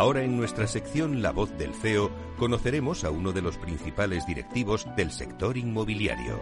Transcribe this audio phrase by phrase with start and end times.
[0.00, 4.86] Ahora en nuestra sección La voz del CEO conoceremos a uno de los principales directivos
[4.96, 6.40] del sector inmobiliario.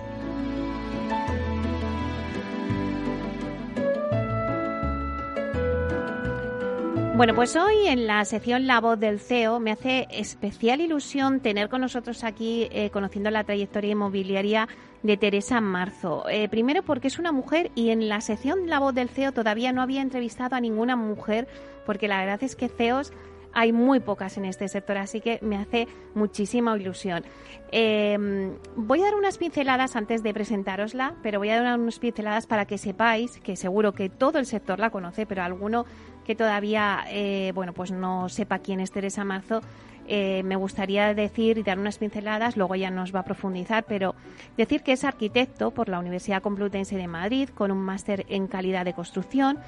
[7.17, 11.69] Bueno, pues hoy en la sección La voz del CEO me hace especial ilusión tener
[11.69, 14.69] con nosotros aquí, eh, conociendo la trayectoria inmobiliaria
[15.03, 16.29] de Teresa Marzo.
[16.29, 19.73] Eh, primero porque es una mujer y en la sección La voz del CEO todavía
[19.73, 21.49] no había entrevistado a ninguna mujer,
[21.85, 23.13] porque la verdad es que CEOs
[23.53, 27.25] hay muy pocas en este sector, así que me hace muchísima ilusión.
[27.71, 32.47] Em, voy a dar unas pinceladas antes de presentárosla, pero voy a dar unas pinceladas
[32.47, 35.85] para que sepáis que seguro que todo el sector la conoce, pero alguno
[36.25, 39.63] que todavía eh, bueno pues no sepa quién es Teresa Marzo,
[40.11, 44.15] eh, me gustaría decir y dar unas pinceladas, luego ya nos va a profundizar, pero
[44.57, 48.87] decir que es arquitecto por la Universidad Complutense de Madrid con un máster en calidad
[48.87, 49.59] de construcción,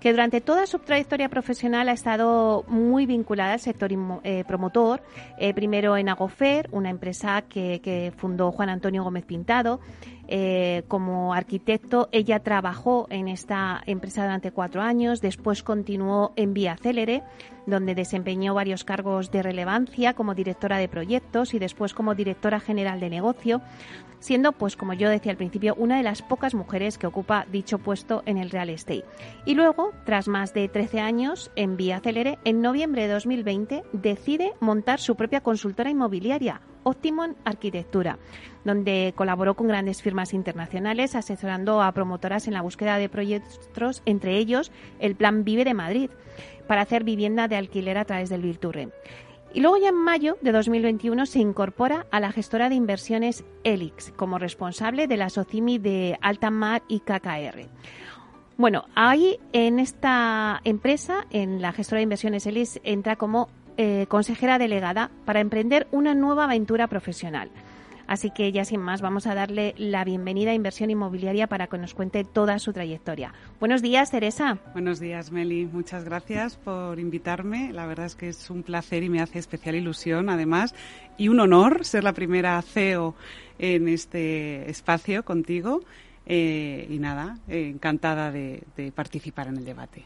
[0.00, 3.90] que durante toda su trayectoria profesional ha estado muy vinculada al sector
[4.24, 5.02] eh, promotor,
[5.38, 9.80] eh, primero en Agofer, una empresa que, que fundó Juan Antonio Gómez Pintado,
[10.32, 16.76] eh, como arquitecto, ella trabajó en esta empresa durante cuatro años, después continuó en Vía
[16.76, 17.24] Célere,
[17.66, 23.00] donde desempeñó varios cargos de relevancia como directora de proyectos y después como directora general
[23.00, 23.60] de negocio,
[24.20, 27.78] siendo, pues como yo decía al principio, una de las pocas mujeres que ocupa dicho
[27.78, 29.04] puesto en el real estate.
[29.46, 34.52] Y luego, tras más de 13 años en Vía Célere, en noviembre de 2020 decide
[34.60, 38.18] montar su propia consultora inmobiliaria, Optimum Arquitectura,
[38.64, 44.36] donde colaboró con grandes firmas internacionales asesorando a promotoras en la búsqueda de proyectos, entre
[44.36, 46.10] ellos el Plan Vive de Madrid,
[46.66, 48.88] para hacer vivienda de alquiler a través del Virturre.
[49.52, 54.12] Y luego ya en mayo de 2021 se incorpora a la gestora de inversiones Elix
[54.14, 57.68] como responsable de la SOCIMI de Alta Mar y KKR.
[58.56, 63.48] Bueno, ahí en esta empresa, en la gestora de inversiones Elix, entra como
[63.82, 67.50] eh, consejera delegada para emprender una nueva aventura profesional.
[68.06, 71.78] Así que ya sin más, vamos a darle la bienvenida a Inversión Inmobiliaria para que
[71.78, 73.32] nos cuente toda su trayectoria.
[73.58, 74.58] Buenos días, Teresa.
[74.74, 75.64] Buenos días, Meli.
[75.64, 77.72] Muchas gracias por invitarme.
[77.72, 80.74] La verdad es que es un placer y me hace especial ilusión, además,
[81.16, 83.14] y un honor ser la primera CEO
[83.58, 85.80] en este espacio contigo.
[86.26, 90.04] Eh, y nada, encantada de participar en el debate.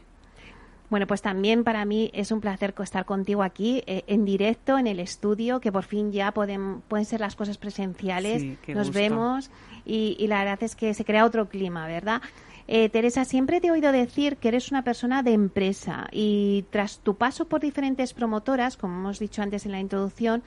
[0.89, 4.87] Bueno, pues también para mí es un placer estar contigo aquí eh, en directo, en
[4.87, 8.43] el estudio, que por fin ya pueden, pueden ser las cosas presenciales.
[8.67, 9.49] Nos vemos
[9.83, 12.21] y, la verdad es que se crea otro clima, ¿verdad?
[12.67, 16.99] Eh, Teresa, siempre te he oído decir que eres una persona de empresa y tras
[16.99, 20.43] tu paso por diferentes promotoras, como hemos dicho antes en la introducción,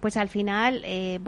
[0.00, 1.20] pues al final, eh,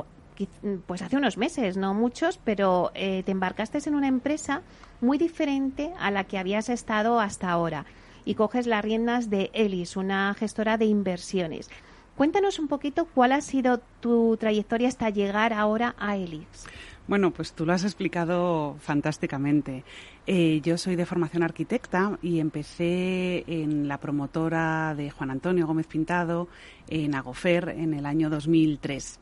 [0.87, 4.63] pues hace unos meses, no muchos, pero te embarcaste en una empresa
[5.01, 7.85] muy diferente a la que habías estado hasta ahora
[8.29, 11.71] y coges las riendas de Elis, una gestora de inversiones.
[12.15, 16.67] Cuéntanos un poquito cuál ha sido tu trayectoria hasta llegar ahora a Elis.
[17.07, 19.83] Bueno, pues tú lo has explicado fantásticamente.
[20.27, 25.87] Eh, yo soy de formación arquitecta y empecé en la promotora de Juan Antonio Gómez
[25.87, 26.49] Pintado
[26.87, 29.21] en Agofer en el año 2003.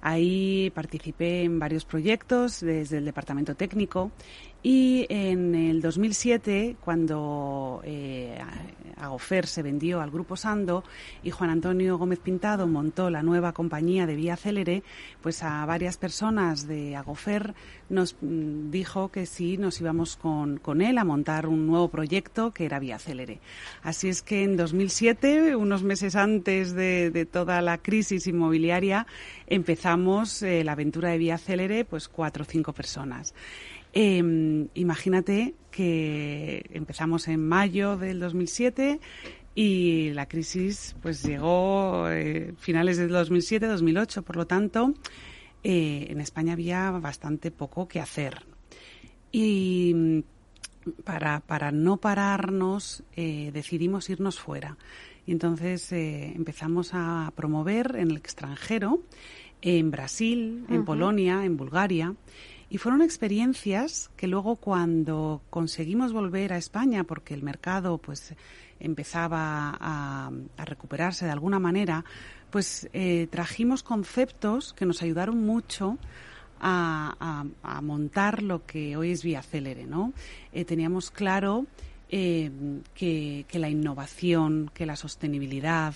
[0.00, 4.12] Ahí participé en varios proyectos desde el departamento técnico
[4.68, 8.36] y en el 2007, cuando eh,
[8.96, 10.82] Agofer se vendió al Grupo Sando
[11.22, 14.82] y Juan Antonio Gómez Pintado montó la nueva compañía de Vía Célere,
[15.20, 17.54] pues a varias personas de Agofer
[17.88, 22.52] nos mm, dijo que sí nos íbamos con, con él a montar un nuevo proyecto
[22.52, 23.38] que era Vía Célere.
[23.84, 29.06] Así es que en 2007, unos meses antes de, toda la crisis inmobiliaria,
[29.46, 33.32] empezamos eh, la aventura de Vía Célere, pues cuatro o cinco personas.
[33.98, 39.00] Em, imagínate que empezamos en mayo del 2007
[39.54, 44.92] y la crisis pues llegó eh, finales del 2007-2008, por lo tanto
[45.64, 48.44] eh, en España había bastante poco que hacer.
[49.32, 50.18] Y mm,
[51.02, 54.76] para, para no pararnos eh, decidimos irnos fuera.
[55.24, 59.00] Y entonces empezamos a promover en el extranjero,
[59.62, 62.14] en Brasil, en Polonia, en Bulgaria
[62.68, 68.34] Y fueron experiencias que luego cuando conseguimos volver a España, porque el mercado pues
[68.80, 70.30] empezaba a,
[70.64, 72.04] recuperarse de alguna manera,
[72.50, 75.98] pues eh, trajimos conceptos que nos ayudaron mucho
[76.60, 77.44] a,
[77.82, 80.12] montar lo que hoy es Vía Célere, ¿no?
[80.52, 81.66] Eh, teníamos claro
[82.08, 82.50] eh,
[82.94, 85.94] que, la innovación, que la sostenibilidad,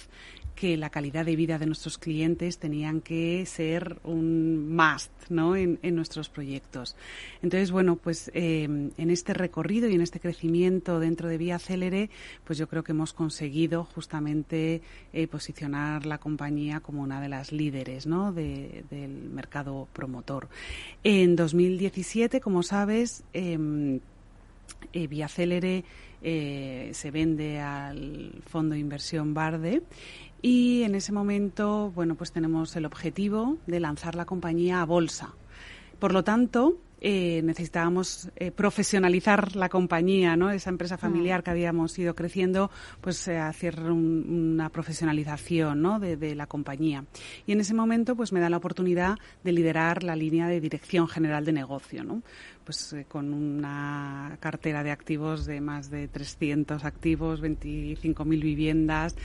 [0.61, 5.57] que la calidad de vida de nuestros clientes tenían que ser un must ¿no?
[5.57, 6.97] en, nuestros proyectos.
[7.43, 12.11] Entonces, bueno, pues eh, en este recorrido y en este crecimiento dentro de Vía Célere,
[12.45, 14.83] pues yo creo que hemos conseguido justamente
[15.15, 18.31] eh, posicionar la compañía como una de las líderes ¿no?
[18.31, 20.51] del mercado promotor.
[21.03, 24.01] En 2017, como sabes, em,
[24.93, 25.85] eh, Vía Célere
[26.23, 29.83] eh, se vende al fondo de inversión Barde
[30.43, 35.35] y en ese momento, bueno, pues tenemos el objetivo de lanzar la compañía a bolsa.
[35.99, 40.51] Por lo tanto, eh, necesitábamos eh, profesionalizar la compañía, ¿no?
[40.51, 40.99] Esa empresa mm.
[40.99, 42.71] familiar que habíamos ido creciendo,
[43.01, 45.99] pues eh, hacer una profesionalización, ¿no?
[45.99, 47.07] De, de, la compañía.
[47.47, 51.09] Y en ese momento, pues me da la oportunidad de liderar la línea de dirección
[51.09, 52.23] general de negocio, ¿no?
[52.65, 59.17] Pues con una cartera de activos de más de 300 activos, 25.000 viviendas,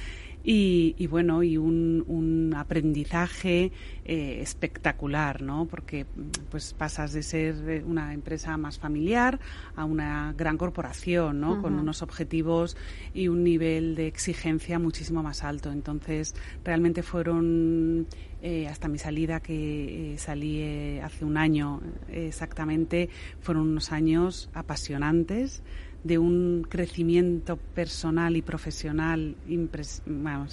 [0.48, 3.72] y, bueno, y un, aprendizaje
[4.06, 5.66] eh, espectacular, ¿no?
[5.66, 6.06] Porque
[6.50, 9.40] pues pasas de ser una empresa más familiar
[9.76, 11.62] a una gran corporación, ¿no?
[11.62, 12.78] Con unos objetivos
[13.14, 15.72] y un nivel de exigencia muchísimo más alto.
[15.72, 18.08] Entonces, realmente fueron
[18.42, 23.10] eh, hasta mi salida, que eh, salí hace un año exactamente,
[23.42, 25.64] fueron unos años apasionantes
[26.06, 29.36] de un crecimiento personal y profesional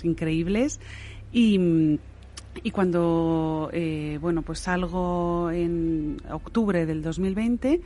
[0.02, 0.80] increíbles.
[1.30, 1.98] Y,
[2.62, 7.80] y cuando eh, bueno pues salgo en octubre del 2020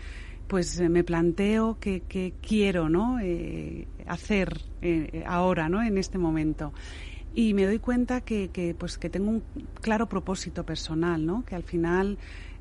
[0.46, 6.72] pues me planteo qué quiero no eh, hacer eh, ahora no en este momento.
[7.34, 9.42] Y me doy cuenta que, que, pues que tengo un
[9.82, 12.16] claro propósito personal no que al final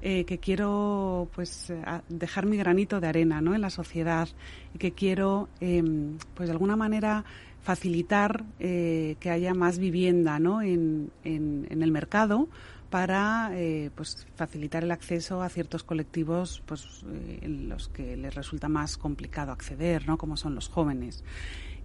[0.07, 1.73] eh, que quiero pues
[2.09, 3.55] dejar mi granito de arena ¿no?
[3.55, 4.29] en la sociedad
[4.75, 7.25] y que quiero em, pues de alguna manera
[7.63, 10.61] facilitar eh, que haya más vivienda ¿no?
[10.61, 12.47] en, en, el mercado
[12.91, 17.03] para eh, pues facilitar el acceso a ciertos colectivos pues
[17.41, 20.19] en los que les resulta más complicado acceder ¿no?
[20.19, 21.23] como son los jóvenes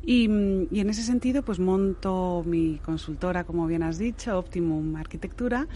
[0.03, 0.31] y,
[0.71, 5.69] y, en ese sentido, pues monto mi consultora, como bien has dicho, Optimum Arquitectura,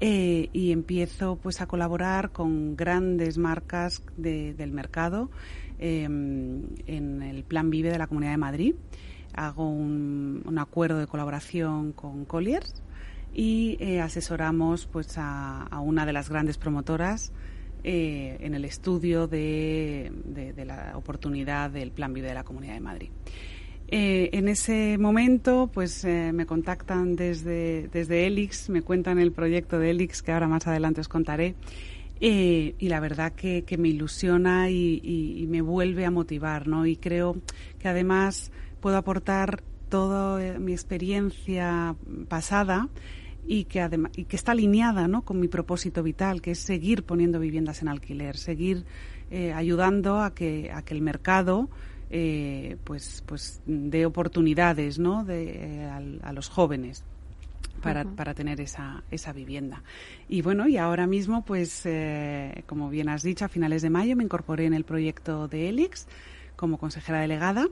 [0.00, 5.30] eh, y empiezo pues a colaborar con grandes marcas del mercado
[5.78, 8.74] em, en el Plan Vive de la Comunidad de Madrid.
[9.34, 12.82] Hago un, acuerdo de colaboración con Colliers
[13.32, 17.32] y eh, asesoramos pues a, una de las grandes promotoras
[17.82, 22.80] eh, en el estudio de, de, la oportunidad del Plan Vive de la Comunidad de
[22.80, 23.10] Madrid.
[23.88, 29.78] Eh, en ese momento, pues eh, me contactan desde, desde Elix, me cuentan el proyecto
[29.78, 31.54] de Elix, que ahora más adelante os contaré.
[32.20, 36.86] Eh, y la verdad que, me ilusiona y, me vuelve a motivar, ¿no?
[36.86, 37.36] Y creo
[37.78, 38.50] que además
[38.80, 41.94] puedo aportar toda mi experiencia
[42.28, 42.88] pasada
[43.46, 45.22] y que, y que está alineada ¿no?
[45.22, 48.84] con mi propósito vital, que es seguir poniendo viviendas en alquiler, seguir
[49.54, 51.68] ayudando a que, a que el mercado
[52.16, 55.24] eh, pues, pues de oportunidades ¿no?
[55.24, 57.02] de, eh, a, los jóvenes.
[57.82, 59.82] Para, para, tener esa, esa vivienda.
[60.26, 64.16] Y bueno, y ahora mismo, pues, eh, como bien has dicho, a finales de mayo
[64.16, 66.06] me incorporé en el proyecto de Elix
[66.56, 67.66] como consejera delegada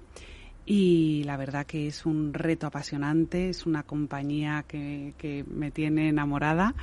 [0.66, 6.08] y la verdad que es un reto apasionante, es una compañía que, que me tiene
[6.08, 6.75] enamorada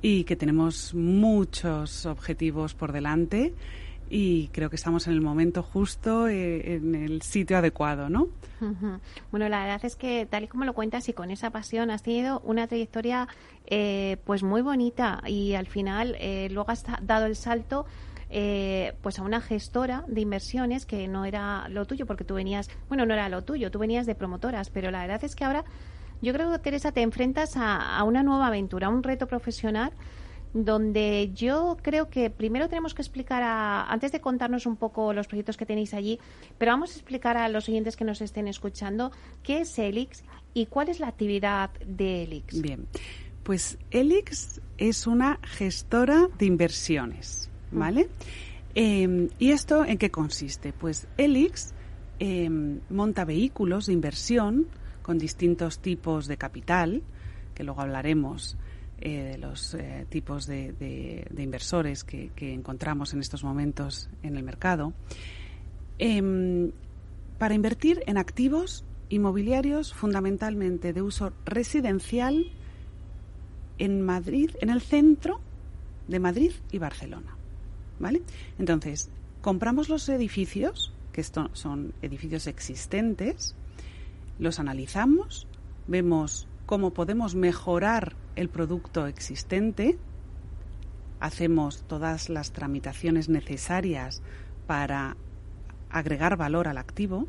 [0.00, 3.54] y que tenemos muchos objetivos por delante
[4.14, 8.28] y creo que estamos en el momento justo, eh, en el sitio adecuado, ¿no?
[9.30, 12.02] Bueno, la verdad es que tal y como lo cuentas y con esa pasión has
[12.02, 13.26] tenido una trayectoria
[13.66, 17.86] eh, pues muy bonita y al final eh, luego has dado el salto
[19.02, 23.04] pues a una gestora de inversiones que no era lo tuyo porque tú venías, bueno,
[23.04, 25.64] no era lo tuyo, tú venías de promotoras, pero la verdad es que ahora
[26.22, 29.92] yo creo que Teresa te enfrentas a, a una nueva aventura, a un reto profesional
[30.54, 35.26] donde yo creo que primero tenemos que explicar, a, antes de contarnos un poco los
[35.26, 36.18] proyectos que tenéis allí,
[36.58, 40.22] pero vamos a explicar a los oyentes que nos estén escuchando qué es Elix
[40.54, 42.60] y cuál es la actividad de Elix.
[42.60, 42.86] Bien,
[43.42, 48.08] pues Elix es una gestora de inversiones, ¿vale?
[48.74, 50.72] Em, ¿Y esto en qué consiste?
[50.72, 51.72] Pues Elix
[52.18, 54.66] em, monta vehículos de inversión
[55.02, 57.02] con distintos tipos de capital,
[57.54, 58.56] que luego hablaremos
[59.10, 59.76] de los
[60.08, 64.92] tipos de, inversores que, encontramos en estos momentos en el mercado,
[65.98, 66.70] em,
[67.38, 72.52] para invertir en activos inmobiliarios fundamentalmente de uso residencial
[73.78, 75.40] en Madrid, en el centro
[76.08, 77.36] de Madrid y Barcelona.
[77.98, 78.22] ¿Vale?
[78.58, 83.54] Entonces, compramos los edificios, que son edificios existentes,
[84.38, 85.46] los analizamos,
[85.86, 89.98] vemos cómo podemos mejorar el producto existente,
[91.20, 94.22] hacemos todas las tramitaciones necesarias
[94.66, 95.16] para
[95.90, 97.28] agregar valor al activo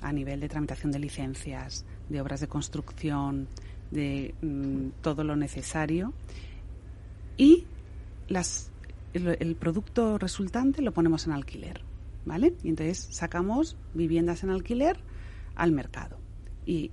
[0.00, 3.48] a nivel de tramitación de licencias, de obras de construcción,
[3.90, 6.12] de mm, todo lo necesario
[7.36, 7.66] y
[8.28, 8.70] las,
[9.12, 11.82] el, producto resultante lo ponemos en alquiler,
[12.24, 12.54] ¿vale?
[12.62, 14.98] Y entonces sacamos viviendas en alquiler
[15.54, 16.18] al mercado
[16.66, 16.90] y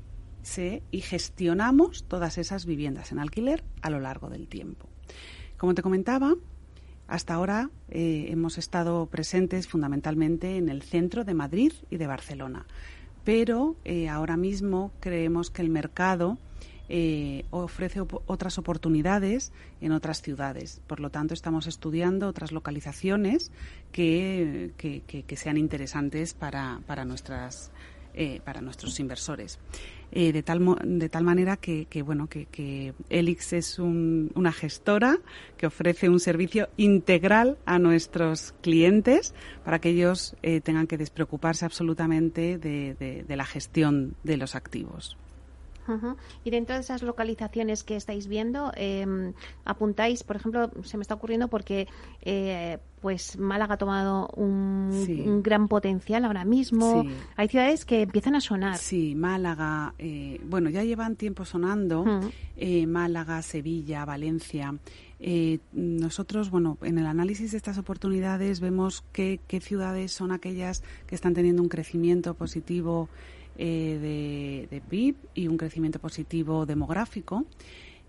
[0.58, 4.88] y gestionamos todas esas viviendas en alquiler a lo largo del tiempo.
[5.58, 6.36] Como te comentaba,
[7.08, 12.66] hasta ahora eh, hemos estado presentes fundamentalmente en el centro de Madrid y de Barcelona,
[13.24, 16.38] pero eh, ahora mismo creemos que el mercado
[16.92, 20.82] eh, ofrece otras oportunidades en otras ciudades.
[20.88, 23.52] Por lo tanto, estamos estudiando otras localizaciones
[23.92, 24.72] que,
[25.36, 27.72] sean interesantes para, para, nuestras,
[28.14, 29.60] eh, para nuestros inversores.
[30.12, 35.18] Eh, de, tal, de tal manera que, bueno, que, Elix es una gestora
[35.56, 42.58] que ofrece un servicio integral a nuestros clientes para que ellos tengan que despreocuparse absolutamente
[42.58, 45.16] de la gestión de los activos.
[46.44, 49.34] Y dentro de esas localizaciones que estáis viendo, em,
[49.66, 51.88] apuntáis, por ejemplo, se me está ocurriendo porque
[52.22, 57.06] eh, pues Málaga ha tomado un, gran potencial ahora mismo.
[57.36, 58.78] Hay ciudades que empiezan a sonar.
[58.78, 62.06] Sí, Málaga, eh, bueno, ya llevan tiempo sonando.
[62.58, 64.76] Eh, Málaga, Sevilla, Valencia.
[65.72, 71.34] nosotros, bueno, en el análisis de estas oportunidades vemos qué ciudades son aquellas que están
[71.34, 73.10] teniendo un crecimiento positivo
[73.62, 77.46] eh, de, PIB y un crecimiento positivo demográfico.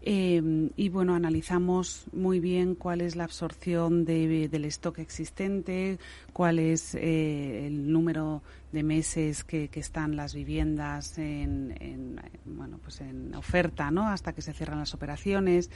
[0.02, 5.98] Eh, y bueno, analizamos muy bien cuál es la absorción del stock existente,
[6.32, 8.42] cuál es eh, el número
[8.72, 14.08] de meses que, están las viviendas en, bueno, pues en oferta, ¿no?
[14.08, 15.70] Hasta que se cierran las operaciones.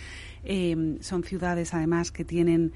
[0.44, 2.72] Eh, son ciudades, además, que tienen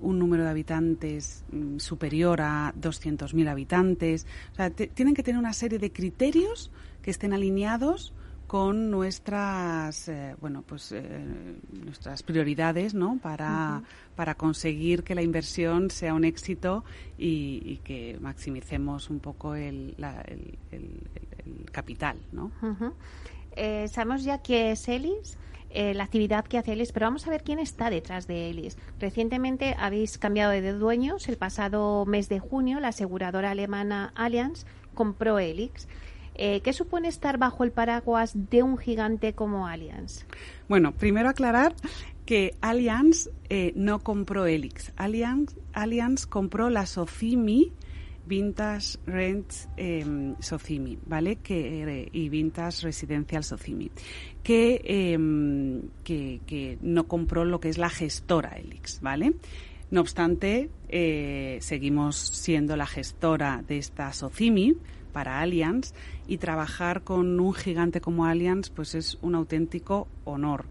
[0.00, 4.26] un número de habitantes mm, superior a 200.000 habitantes.
[4.52, 6.70] O sea, tienen que tener una serie de criterios
[7.02, 8.14] que estén alineados
[8.46, 11.02] con nuestras eh, bueno pues eh,
[11.84, 13.82] nuestras prioridades no para,
[14.14, 16.84] para conseguir que la inversión sea un éxito
[17.18, 19.94] y, que maximicemos un poco el,
[21.72, 22.50] capital no
[23.56, 25.38] eh, sabemos ya que es Elis
[25.74, 28.78] la actividad que hace Elis, pero vamos a ver quién está detrás de Elis.
[28.98, 31.28] Recientemente habéis cambiado de dueños.
[31.28, 35.86] El pasado mes de junio, la aseguradora alemana Allianz compró Elix.
[36.38, 40.26] Eh, ¿Qué supone estar bajo el paraguas de un gigante como Allianz?
[40.68, 41.74] Bueno, primero aclarar
[42.26, 44.92] que Allianz eh, no compró Elix.
[44.96, 47.72] Allianz, Allianz compró la Socimi,
[48.26, 51.36] Vintage Rents em, Socimi, ¿vale?
[51.36, 53.90] Que, eh, y Vintage Residencial Socimi,
[54.44, 59.34] em, que, que, no compró lo que es la gestora Elix, ¿vale?
[59.88, 60.68] No obstante,
[61.60, 64.74] seguimos siendo la gestora de esta Socimi,
[65.16, 65.94] para Allianz
[66.28, 70.66] y trabajar con un gigante como Allianz pues es un auténtico honor.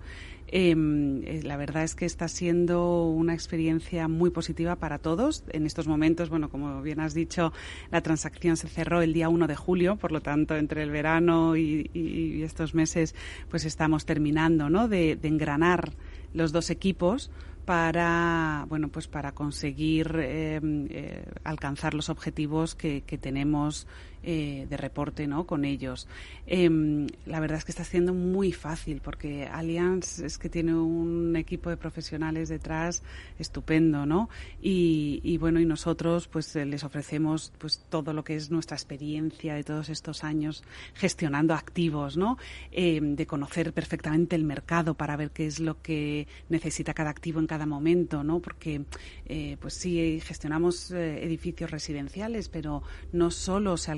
[0.47, 5.43] Em, eh, la verdad es que está siendo una experiencia muy positiva para todos.
[5.49, 7.53] En estos momentos, bueno, como bien has dicho,
[7.89, 11.57] la transacción se cerró el día 1 de julio, por lo tanto, entre el verano
[11.57, 13.15] y, estos meses,
[13.49, 14.87] pues estamos terminando, ¿no?
[14.87, 15.93] De, engranar
[16.33, 17.31] los dos equipos
[17.65, 23.87] para bueno pues para conseguir em, eh, alcanzar los objetivos que, que tenemos
[24.27, 25.45] eh, de reporte ¿no?
[25.45, 26.07] con ellos.
[26.47, 31.35] Em, la verdad es que está siendo muy fácil porque Allianz es que tiene un
[31.35, 33.03] equipo de profesionales detrás
[33.37, 34.29] estupendo, ¿no?
[34.63, 39.53] Y, bueno, y nosotros pues eh, les ofrecemos pues todo lo que es nuestra experiencia
[39.53, 40.63] de todos estos años
[40.95, 42.39] gestionando activos, ¿no?
[42.71, 47.39] Em, de conocer perfectamente el mercado para ver qué es lo que necesita cada activo
[47.39, 48.39] en cada momento, ¿no?
[48.39, 48.85] Porque
[49.27, 53.91] eh, pues sí gestionamos edificios residenciales, pero no solo se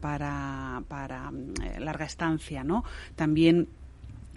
[0.00, 2.84] para, para mm, eh, larga estancia, ¿no?
[3.16, 3.68] También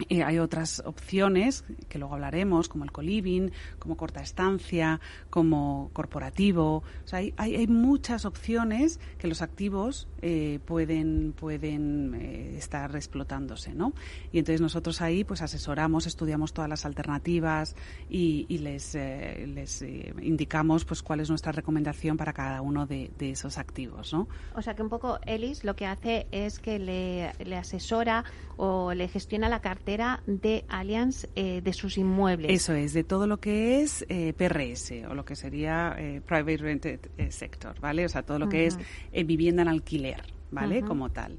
[0.08, 6.76] eh, hay otras opciones que luego hablaremos, como el coliving, como corta estancia, como corporativo.
[6.76, 13.74] O sea, hay, hay, muchas opciones que los activos eh, pueden, pueden eh, estar explotándose,
[13.74, 13.92] ¿no?
[14.32, 17.76] Y entonces nosotros ahí pues asesoramos, estudiamos todas las alternativas
[18.08, 24.12] y, les, les indicamos pues cuál es nuestra recomendación para cada uno de, esos activos,
[24.12, 24.28] ¿no?
[24.54, 28.24] O sea que un poco Elis lo que hace es que le, le asesora
[28.56, 29.91] o le gestiona la cartera
[30.26, 32.50] de Allianz eh, de sus inmuebles.
[32.50, 36.56] Eso es, de todo lo que es eh, PRS o lo que sería eh, Private
[36.56, 38.04] Rented Sector, ¿vale?
[38.04, 38.78] O sea, todo lo que es
[39.26, 40.82] vivienda en alquiler, ¿vale?
[40.82, 41.38] Como tal.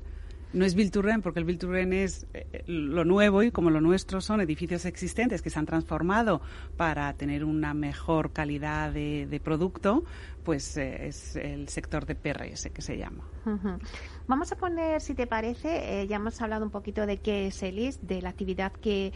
[0.53, 2.27] No es Rent, porque el Build to Rent es
[2.67, 6.41] lo nuevo y como lo nuestro son edificios existentes que se han transformado
[6.77, 10.03] para tener una mejor calidad de, producto,
[10.43, 13.23] pues es el sector de PRS que se llama.
[14.27, 17.63] Vamos a poner, si te parece, eh, ya hemos hablado un poquito de qué es
[17.63, 19.11] ELIS, de la actividad que,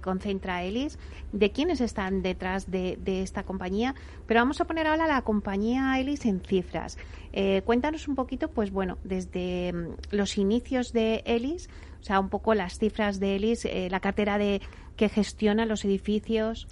[0.00, 0.98] concentra ELIS,
[1.32, 3.94] de quiénes están detrás de, esta compañía,
[4.26, 6.98] pero vamos a poner ahora la compañía ELIS en cifras.
[7.32, 11.68] Eh, cuéntanos un poquito, pues bueno, desde mm, los inicios de ELIS,
[12.00, 14.60] o sea, un poco las cifras de ELIS, eh, la cartera de
[14.96, 16.66] que gestiona los edificios.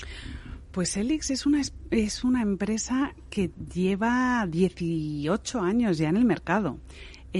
[0.72, 6.78] Pues Elix es una, es una empresa que lleva 18 años ya en el mercado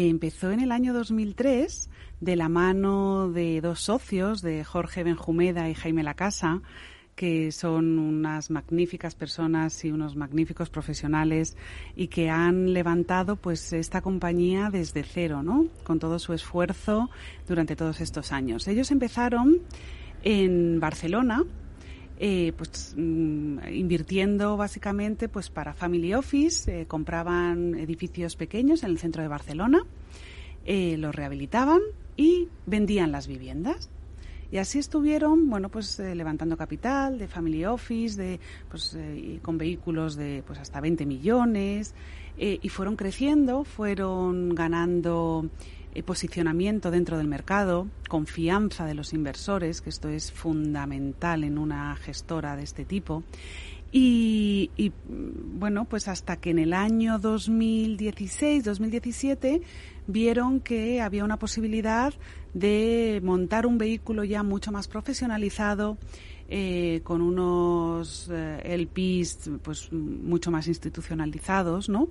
[0.05, 1.89] empezó en el año 2003
[2.21, 6.63] de la mano de dos socios, de Jorge Benjumeda y Jaime Lacasa,
[7.15, 11.57] que son unas magníficas personas y unos magníficos profesionales
[11.97, 15.67] y que han levantado pues esta compañía desde cero, ¿no?
[15.83, 17.09] Con todo su esfuerzo
[17.49, 18.69] durante todos estos años.
[18.69, 19.63] Ellos empezaron
[20.23, 21.45] en Barcelona,
[22.19, 28.99] eh, pues mm, invirtiendo básicamente pues para family office eh, compraban edificios pequeños en el
[28.99, 29.85] centro de Barcelona
[30.65, 31.81] eh, los rehabilitaban
[32.17, 33.91] y vendían las viviendas
[34.51, 38.97] y así estuvieron bueno pues levantando capital de family office de pues
[39.43, 41.95] con vehículos de pues hasta 20 millones
[42.39, 45.51] y fueron creciendo fueron ganando
[45.97, 51.97] eh, posicionamiento dentro del mercado, confianza de los inversores, que esto es fundamental en una
[51.97, 53.23] gestora de este tipo.
[53.93, 59.63] Y, bueno, pues hasta que en el año 2016-2017
[60.07, 62.15] vieron que había una posibilidad
[62.55, 65.99] de montar un vehículo ya mucho más profesionalizado,
[66.49, 72.09] eh, con unos eh, LPs pues mucho más institucionalizados, ¿no?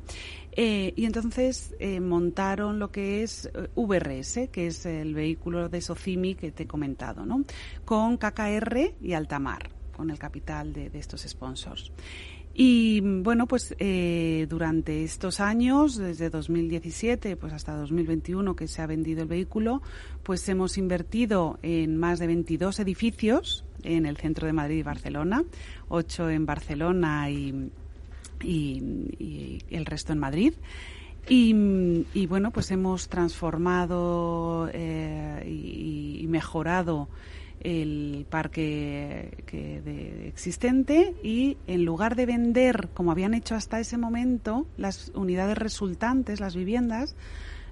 [0.52, 6.36] Eh, y entonces eh, montaron lo que es VRS, que es el vehículo de Socimi
[6.36, 7.46] que te he comentado, ¿no?
[7.86, 11.92] Con KKR y Altamar, con el capital de, de estos sponsors.
[12.58, 18.88] Y bueno, pues eh, durante estos años, desde 2017 pues hasta 2021 que se ha
[18.88, 19.82] vendido el vehículo,
[20.24, 25.44] pues hemos invertido en más de 22 edificios en el centro de Madrid y Barcelona,
[25.90, 27.72] 8 en Barcelona y,
[28.42, 30.54] el resto en Madrid.
[31.28, 37.10] Y, bueno, pues hemos transformado eh, y, mejorado
[37.66, 39.44] el parque
[40.28, 46.40] existente y en lugar de vender, como habían hecho hasta ese momento, las unidades resultantes,
[46.40, 47.16] las viviendas,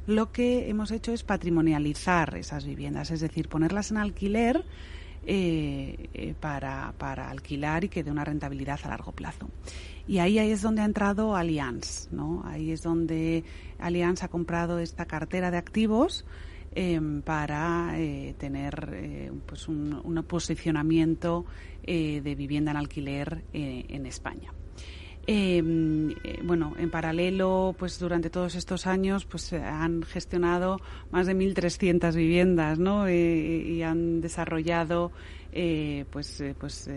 [0.07, 4.65] lo que hemos hecho es patrimonializar esas viviendas, es decir, ponerlas en alquiler
[5.27, 9.47] eh, eh, para, para, alquilar y que dé una rentabilidad a largo plazo.
[10.07, 12.41] Y ahí, ahí es donde ha entrado Allianz, ¿no?
[12.45, 13.43] Ahí es donde
[13.77, 16.25] Allianz ha comprado esta cartera de activos
[16.75, 21.45] Em, para eh, tener eh, pues un, posicionamiento
[21.83, 24.51] eh, de vivienda en alquiler en España.
[25.27, 26.09] Em,
[26.43, 30.79] bueno, en paralelo, pues durante todos estos años, pues han gestionado
[31.11, 33.07] más de 1.300 viviendas, ¿no?
[33.09, 35.11] y han desarrollado,
[36.11, 36.89] pues, pues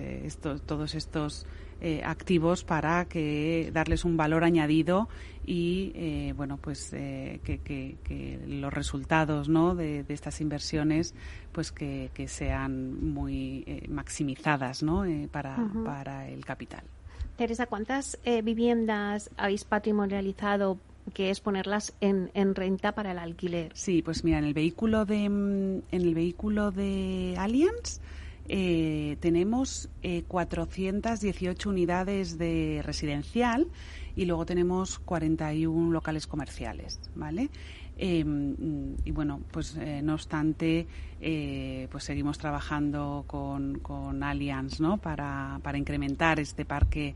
[0.67, 1.47] todos estos
[1.81, 5.11] eh, activos para que darles un valor añadido
[5.45, 9.75] y eh, bueno pues eh, que, los resultados ¿no?
[9.75, 11.15] de, estas inversiones
[11.53, 15.05] pues que, sean muy maximizadas ¿no?
[15.31, 16.83] para, para el capital.
[17.37, 20.79] Teresa, ¿cuántas viviendas habéis patrimonializado
[21.13, 23.71] que es ponerlas en, en, renta para el alquiler.
[23.75, 28.01] Sí, pues mira, en el vehículo de en el vehículo de Allianz
[28.49, 29.89] eh, tenemos
[30.29, 33.67] 418 eh, unidades de residencial
[34.15, 37.51] y luego tenemos 41 locales comerciales, ¿vale?
[37.99, 40.87] Em, y bueno, pues eh, no obstante,
[41.91, 44.99] pues seguimos trabajando con, con Allianz, ¿no?
[44.99, 47.15] Para, para incrementar este parque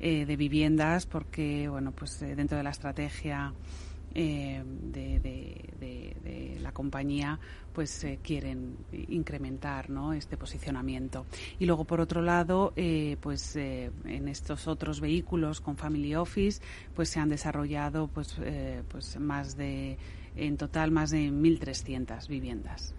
[0.00, 3.52] de viviendas, porque bueno, pues dentro de la estrategia
[4.14, 5.62] de,
[6.60, 7.40] la compañía
[7.72, 8.76] pues eh, quieren
[9.08, 10.12] incrementar ¿no?
[10.12, 11.26] este posicionamiento.
[11.58, 16.62] Y luego, por otro lado, eh, pues eh, en estos otros vehículos con Family Office,
[16.94, 18.36] pues se han desarrollado pues,
[18.88, 19.98] pues más de,
[20.36, 22.94] en total, más de 1.300 viviendas.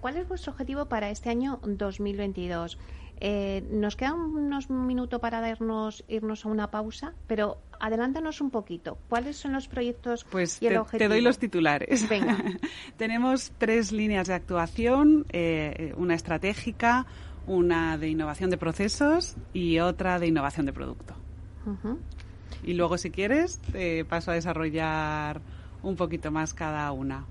[0.00, 2.78] ¿Cuál es vuestro objetivo para este año 2022?
[3.18, 8.98] Eh, nos queda unos minutos para darnos, irnos a una pausa, pero adelántanos un poquito.
[9.08, 11.08] ¿Cuáles son los proyectos pues y el te, objetivo?
[11.08, 12.08] Te doy los titulares.
[12.08, 12.36] Venga.
[12.96, 17.06] Tenemos tres líneas de actuación, eh, una estratégica,
[17.46, 21.14] una de innovación de procesos y otra de innovación de producto.
[22.62, 25.40] Y luego, si quieres, te paso a desarrollar
[25.86, 27.24] un poquito más cada una.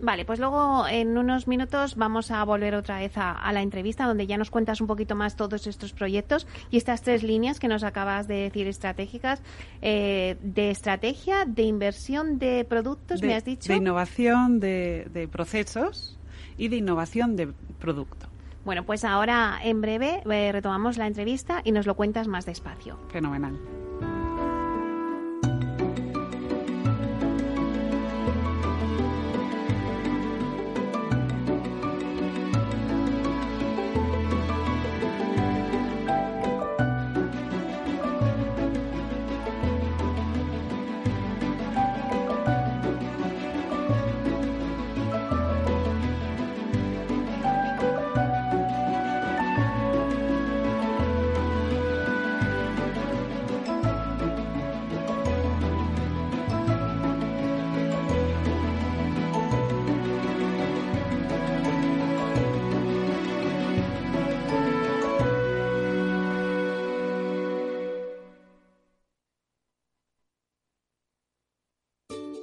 [0.00, 4.26] Vale, pues luego en unos minutos vamos a volver otra vez a, la entrevista donde
[4.26, 7.84] ya nos cuentas un poquito más todos estos proyectos y estas tres líneas que nos
[7.84, 9.42] acabas de decir estratégicas
[9.82, 13.72] eh, de estrategia, de inversión de productos, me has dicho.
[13.72, 16.18] De innovación de, de procesos
[16.56, 18.28] y de innovación de producto.
[18.64, 22.98] Bueno, pues ahora en breve eh, retomamos la entrevista y nos lo cuentas más despacio.
[23.10, 23.58] Fenomenal.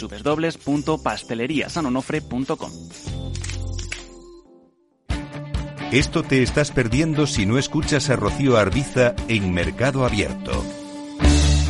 [0.00, 2.70] www.pasteleriasanonofre.com.
[5.92, 10.64] Esto te estás perdiendo si no escuchas a Rocío Arbiza en Mercado Abierto.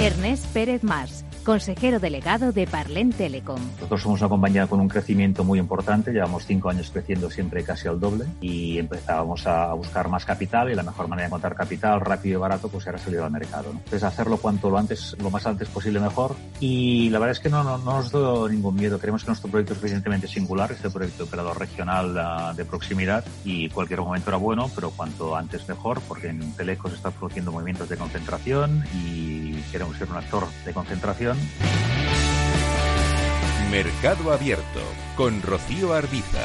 [0.00, 3.60] Ernest Pérez Mars consejero delegado de Parlen Telecom.
[3.76, 7.86] Nosotros somos una compañía con un crecimiento muy importante, llevamos cinco años creciendo siempre casi
[7.86, 12.00] al doble y empezábamos a buscar más capital y la mejor manera de encontrar capital
[12.00, 13.70] rápido y barato pues era salir al mercado.
[13.70, 17.48] Entonces hacerlo cuanto lo antes, lo más antes posible mejor y la verdad es que
[17.48, 18.98] no, no, nos da ningún miedo.
[18.98, 22.64] Creemos que nuestro proyecto es suficientemente singular, es el proyecto de operador regional ah, de
[22.64, 27.52] proximidad y cualquier momento era bueno, pero cuanto antes mejor porque en Telecos está produciendo
[27.52, 31.36] movimientos de concentración y queremos ser un actor de concentración
[33.70, 34.80] Mercado Abierto
[35.16, 36.40] con Rocío Arbiza.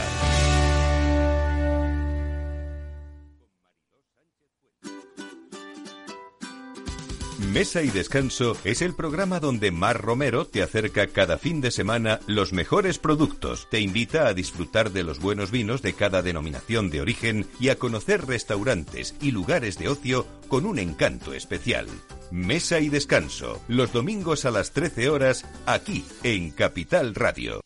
[7.54, 12.22] Mesa y Descanso es el programa donde Mar Romero te acerca cada fin de semana
[12.26, 17.02] los mejores productos, te invita a disfrutar de los buenos vinos de cada denominación de
[17.02, 21.88] origen y a conocer restaurantes y lugares de ocio con un encanto especial.
[22.32, 27.60] Mesa y Descanso, los domingos a las 13 horas, aquí en Capital Radio.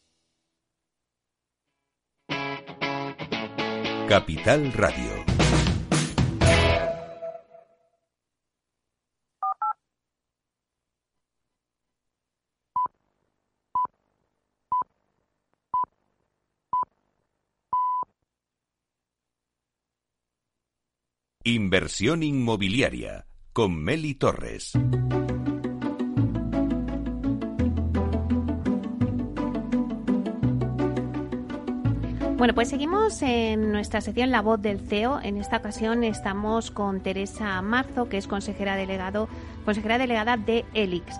[4.09, 5.23] Capital Radio.
[21.43, 24.73] Inversión inmobiliaria con Meli Torres.
[32.35, 35.21] Bueno, pues seguimos en nuestra sección La Voz del CEO.
[35.21, 39.29] En esta ocasión estamos con Teresa Marzo, que es consejera delegado,
[39.63, 41.15] consejera delegada de ELIX.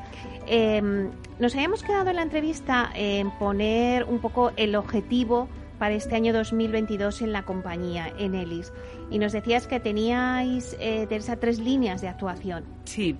[0.45, 5.48] Em, nos habíamos quedado en la entrevista en poner un poco el objetivo
[5.86, 8.74] para este año 2022 en la compañía, en ELIX.
[9.12, 11.08] Y nos decías que teníais, eh,
[11.39, 12.63] tres líneas de actuación.
[12.86, 13.15] Sí.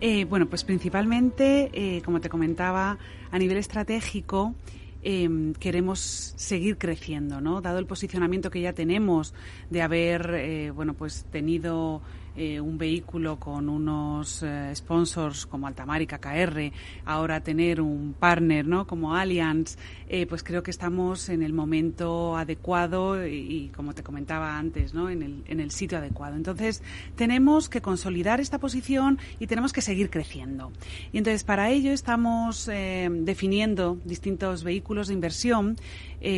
[0.00, 2.98] Eh, bueno, pues principalmente, eh, como te comentaba,
[3.32, 4.54] a nivel estratégico,
[5.02, 7.60] em, queremos seguir creciendo, ¿no?
[7.60, 9.34] Dado el posicionamiento que ya tenemos
[9.70, 12.00] de haber, bueno, pues tenido
[12.36, 16.72] eh, un vehículo con unos eh, sponsors como Altamar y KKR,
[17.04, 18.88] ahora tener un partner ¿no?
[18.88, 19.76] como Allianz,
[20.08, 25.10] eh, pues creo que estamos en el momento adecuado y, como te comentaba antes, ¿no?
[25.10, 26.34] en, el, en el sitio adecuado.
[26.34, 26.82] Entonces,
[27.14, 30.72] tenemos que consolidar esta posición y tenemos que seguir creciendo.
[31.12, 35.76] Y entonces, para ello estamos definiendo distintos vehículos de inversión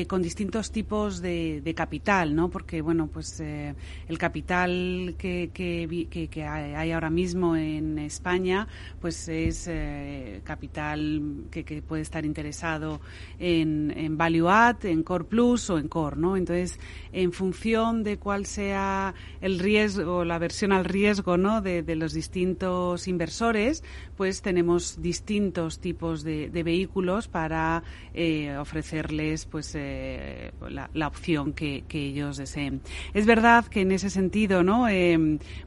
[0.09, 2.51] con distintos tipos de, capital, ¿no?
[2.51, 8.69] Porque, bueno, pues el capital que, que que, hay ahora mismo en España,
[9.01, 13.01] pues es eh, capital que, puede estar interesado
[13.39, 16.37] en, en Value Add, en Core Plus o en Core, ¿no?
[16.37, 16.79] Entonces,
[17.13, 21.61] en función de cuál sea el riesgo, la versión al riesgo, ¿no?
[21.61, 23.83] De, los distintos inversores,
[24.17, 32.37] pues tenemos distintos tipos de, vehículos para eh, ofrecerles, pues, eh, la, opción que, ellos
[32.37, 32.83] deseen.
[33.15, 34.87] Es verdad que en ese sentido, ¿no?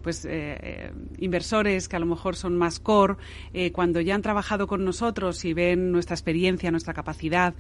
[0.04, 3.16] pues eh, eh, inversores que a lo mejor son más core,
[3.54, 7.54] eh, cuando ya han trabajado con nosotros y ven nuestra experiencia, nuestra capacidad,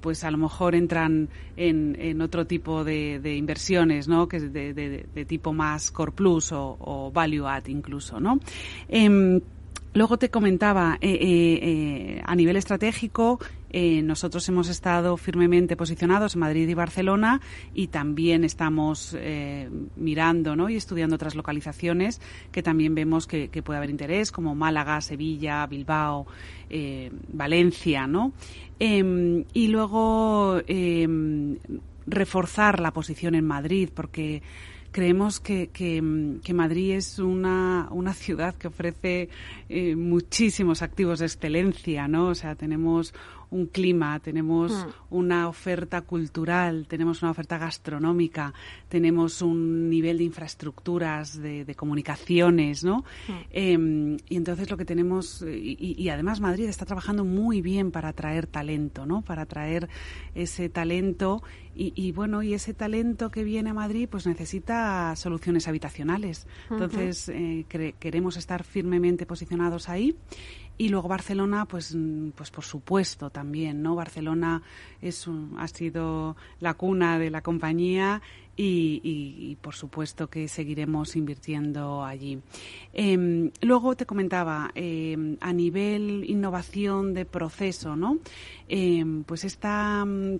[0.00, 4.28] pues a lo mejor entran en, otro tipo de, inversiones, ¿no?
[4.28, 8.40] Que de, de, tipo más core plus o, value add incluso, ¿no?
[8.88, 9.40] Em,
[9.94, 13.40] Luego te comentaba, a nivel estratégico,
[13.72, 17.40] nosotros hemos estado firmemente posicionados en Madrid y Barcelona
[17.74, 19.16] y también estamos
[19.96, 20.70] mirando ¿no?
[20.70, 22.20] y estudiando otras localizaciones
[22.52, 26.26] que también vemos que, puede haber interés, como Málaga, Sevilla, Bilbao,
[27.32, 28.06] Valencia.
[28.06, 28.32] ¿no?
[28.78, 31.56] Em, y luego em,
[32.06, 34.42] reforzar la posición en Madrid, porque
[34.92, 39.28] creemos que, que, Madrid es una, una, ciudad que ofrece
[39.68, 42.28] eh, muchísimos activos de excelencia, ¿no?
[42.28, 43.14] O sea, tenemos
[43.50, 45.14] un clima, tenemos hmm.
[45.14, 48.52] una oferta cultural, tenemos una oferta gastronómica,
[48.88, 53.04] tenemos un nivel de infraestructuras, de, comunicaciones, ¿no?
[53.28, 53.32] Hmm.
[53.50, 58.46] Em, y entonces lo que tenemos, y, además Madrid está trabajando muy bien para atraer
[58.46, 59.22] talento, ¿no?
[59.22, 59.88] Para atraer
[60.34, 61.42] ese talento
[61.78, 66.46] y, bueno, y ese talento que viene a Madrid pues necesita soluciones habitacionales.
[66.70, 70.16] Entonces eh, queremos estar firmemente posicionados ahí
[70.78, 73.94] y luego Barcelona, pues, mm, pues por supuesto también, ¿no?
[73.94, 74.62] Barcelona
[75.00, 78.22] es ha sido la cuna de la compañía
[78.58, 82.40] y, por supuesto que seguiremos invirtiendo allí.
[82.92, 88.18] Em, luego te comentaba, em, a nivel innovación de proceso, ¿no?
[88.68, 90.38] Em, pues esta mm,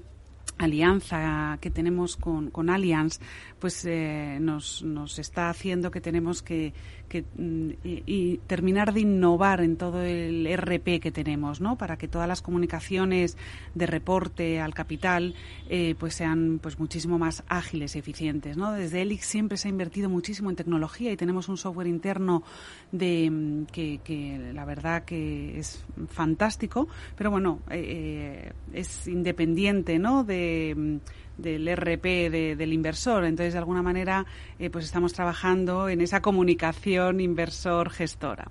[0.58, 3.20] alianza que tenemos con, con Allianz,
[3.58, 6.72] pues eh, nos, nos está haciendo que tenemos que,
[7.08, 11.76] que mm, y, terminar de innovar en todo el RP que tenemos, ¿no?
[11.76, 13.36] Para que todas las comunicaciones
[13.74, 15.34] de reporte al capital
[15.68, 18.72] eh, pues sean pues muchísimo más ágiles y eficientes, ¿no?
[18.72, 22.42] Desde Elix siempre se ha invertido muchísimo en tecnología y tenemos un software interno
[22.92, 30.24] de mm, que, la verdad que es fantástico, pero bueno eh, es independiente, ¿no?
[30.24, 30.96] De mm,
[31.38, 33.24] del RP del inversor.
[33.24, 34.26] Entonces, de alguna manera,
[34.58, 38.48] eh, pues estamos trabajando en esa comunicación inversor-gestora.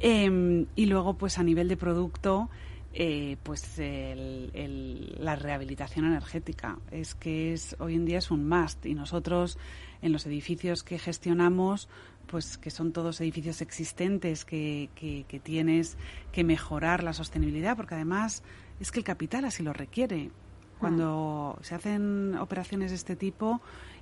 [0.00, 2.50] Em, y luego, pues a nivel de producto,
[2.92, 6.78] eh, pues la rehabilitación energética.
[6.90, 9.58] Es que es hoy en día es un must y nosotros
[10.00, 11.88] en los edificios que gestionamos
[12.26, 15.96] pues que son todos edificios existentes que, que, tienes
[16.32, 18.42] que mejorar la sostenibilidad, porque además
[18.80, 20.30] es que el capital así lo requiere.
[20.78, 23.60] Cuando se hacen operaciones de este tipo,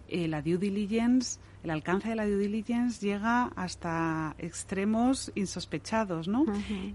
[0.08, 6.44] eh, la due diligence, el alcance de la due diligence llega hasta extremos insospechados, ¿no?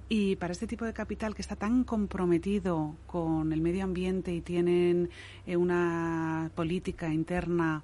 [0.09, 4.41] Y para este tipo de capital que está tan comprometido con el medio ambiente y
[4.41, 5.09] tienen
[5.45, 7.83] eh, una política interna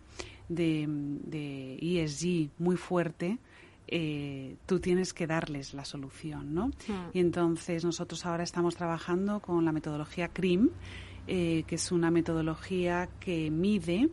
[0.50, 3.40] de, de ESG muy fuerte,
[3.88, 6.72] eh, tú tienes que darles la solución, ¿no?
[7.14, 10.70] Y entonces nosotros ahora estamos trabajando con la metodología CRIM,
[11.26, 14.10] que es una metodología que mide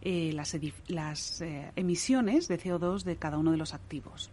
[0.00, 4.30] eh, las, eh, emisiones de CO2 de cada uno de los activos.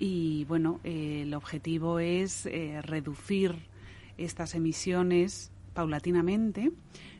[0.00, 2.48] Y bueno, eh, el objetivo es
[2.82, 3.54] reducir
[4.18, 6.72] estas emisiones paulatinamente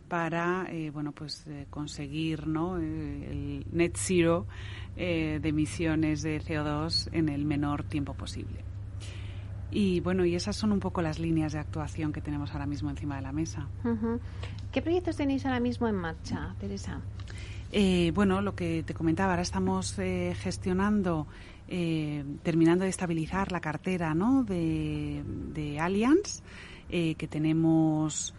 [0.09, 2.76] para bueno pues conseguir ¿no?
[2.76, 4.46] el net zero
[4.94, 8.75] de emisiones de CO2 en el menor tiempo posible.
[9.70, 12.90] Y bueno, y esas son un poco las líneas de actuación que tenemos ahora mismo
[12.90, 13.66] encima de la mesa.
[14.72, 17.00] ¿Qué proyectos tenéis ahora mismo en marcha, Teresa?
[17.72, 21.26] Eh, bueno, lo que te comentaba, ahora estamos eh, gestionando,
[21.68, 24.44] eh, terminando de estabilizar la cartera ¿no?
[24.44, 26.42] de, de Allianz,
[26.88, 28.35] que tenemos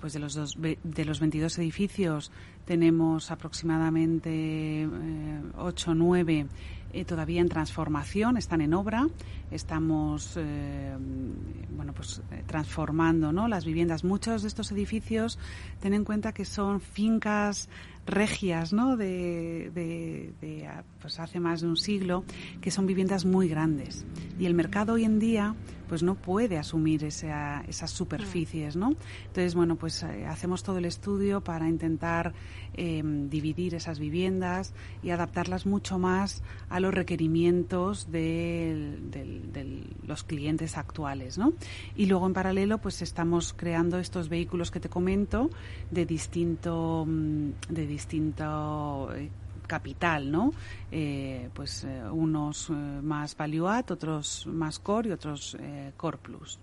[0.00, 2.32] pues de los, dos, de los 22 edificios
[2.64, 4.88] tenemos aproximadamente
[5.56, 6.46] 8 o 9
[7.06, 9.06] todavía en transformación, están en obra.
[9.50, 10.38] Estamos
[11.70, 13.48] bueno, pues, transformando ¿no?
[13.48, 14.04] las viviendas.
[14.04, 15.38] Muchos de estos edificios,
[15.80, 17.68] ten en cuenta que son fincas
[18.06, 18.96] regias ¿no?
[18.96, 20.68] de, de,
[21.00, 22.24] pues hace más de un siglo,
[22.60, 24.04] que son viviendas muy grandes.
[24.38, 25.54] Y el mercado hoy en día
[25.88, 28.96] pues no puede asumir esa, esas superficies, ¿no?
[29.26, 32.34] Entonces, bueno, pues eh, hacemos todo el estudio para intentar
[32.74, 38.10] em, dividir esas viviendas y adaptarlas mucho más a los requerimientos
[39.38, 41.52] de, los clientes actuales, ¿no?
[41.94, 45.50] Y luego, en paralelo, pues estamos creando estos vehículos que te comento
[45.90, 49.30] de distinto, mm, de distinto eh,
[49.66, 50.52] capital, ¿no?
[50.90, 55.56] Eh, pues eh, unos más value add, otros más core y otros
[55.96, 56.60] core plus.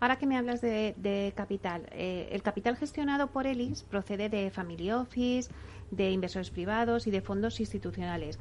[0.00, 5.50] Ahora que me hablas de, capital, el capital gestionado por ELIS procede de family office,
[5.90, 8.38] de inversores privados y de fondos institucionales.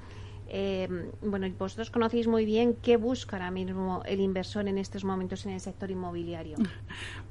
[0.50, 5.46] Eh, bueno, vosotros conocéis muy bien qué busca ahora mismo el inversor en estos momentos
[5.46, 6.58] en el sector inmobiliario.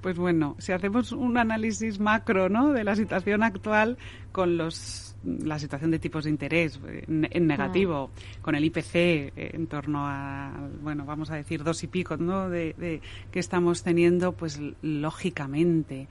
[0.03, 2.73] Pues bueno, si hacemos un análisis macro ¿no?
[2.73, 3.99] de la situación actual
[4.31, 8.43] con los, la situación de tipos de interés en, negativo, mm.
[8.43, 12.49] con el IPC eh, en torno a, bueno, vamos a decir dos y pico ¿no?
[12.49, 13.01] de,
[13.33, 16.07] que estamos teniendo, pues lógicamente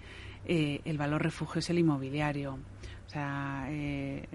[0.45, 2.59] eh, el valor refugio es el inmobiliario
[3.15, 4.27] sea, eh,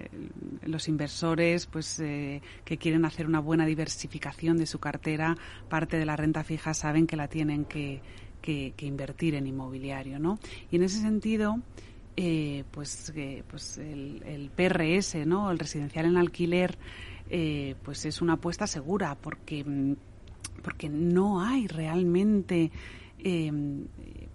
[0.63, 5.37] los inversores pues eh, que quieren hacer una buena diversificación de su cartera,
[5.69, 8.01] parte de la renta fija saben que la tienen que,
[8.79, 10.39] invertir en inmobiliario, ¿no?
[10.71, 11.59] Y en ese sentido,
[12.17, 13.13] eh, pues,
[13.47, 15.51] pues el, PRS, ¿no?
[15.51, 16.75] El residencial en alquiler,
[17.83, 19.63] pues es una apuesta segura porque
[20.63, 22.71] porque no hay realmente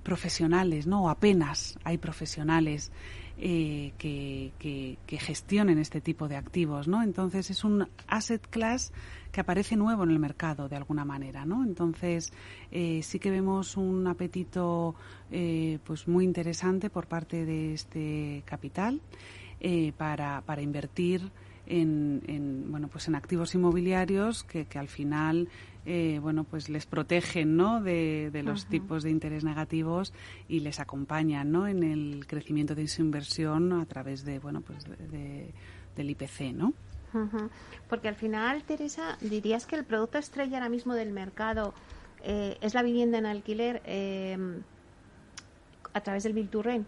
[0.02, 1.10] profesionales, ¿no?
[1.10, 2.92] Apenas hay profesionales
[3.38, 7.02] eh, que, gestionen este tipo de activos, ¿no?
[7.02, 8.92] Entonces es un asset class
[9.30, 11.62] que aparece nuevo en el mercado de alguna manera, ¿no?
[11.64, 12.32] Entonces
[12.70, 14.94] eh, sí que vemos un apetito
[15.30, 19.00] eh, pues muy interesante por parte de este capital
[19.96, 21.32] para, para invertir
[21.66, 25.48] en, bueno pues en activos inmobiliarios que al final
[25.86, 27.80] eh, bueno pues les protegen ¿no?
[27.80, 30.12] de, los tipos de interés negativos
[30.48, 31.66] y les acompañan ¿no?
[31.68, 35.54] en el crecimiento de su inversión a través de bueno pues de,
[35.96, 36.74] del IPC ¿no?
[37.88, 41.72] Porque al final, Teresa, dirías que el producto estrella ahora mismo del mercado
[42.22, 44.36] eh, es la vivienda en alquiler eh,
[45.94, 46.86] a través del Bill to Rent.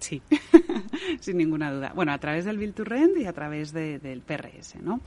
[0.00, 0.22] Sí,
[1.20, 1.92] sin ninguna duda.
[1.94, 5.00] Bueno, a través del Bill to Rent y a través del PRS, ¿no?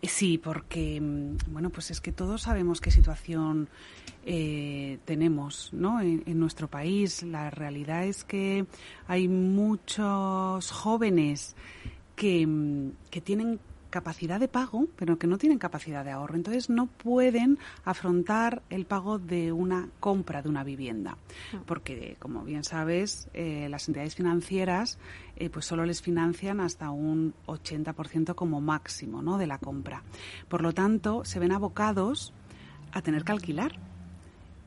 [0.00, 3.68] Eh, sí, porque, mm, bueno, pues es que todos sabemos qué situación
[4.24, 6.00] eh, tenemos, ¿no?
[6.00, 7.22] En, en, nuestro país.
[7.22, 8.66] La realidad es que
[9.06, 11.56] hay muchos jóvenes
[12.16, 13.60] que, mm, que tienen
[13.92, 16.34] capacidad de pago, pero que no tienen capacidad de ahorro.
[16.34, 21.16] Entonces no pueden afrontar el pago de una compra de una vivienda,
[21.52, 21.58] mm.
[21.66, 24.98] porque como bien sabes, eh, las entidades financieras
[25.36, 29.38] eh, pues solo les financian hasta un 80% como máximo, ¿no?
[29.38, 30.02] de la compra.
[30.48, 32.32] Por lo tanto, se ven abocados
[32.92, 33.78] a tener que alquilar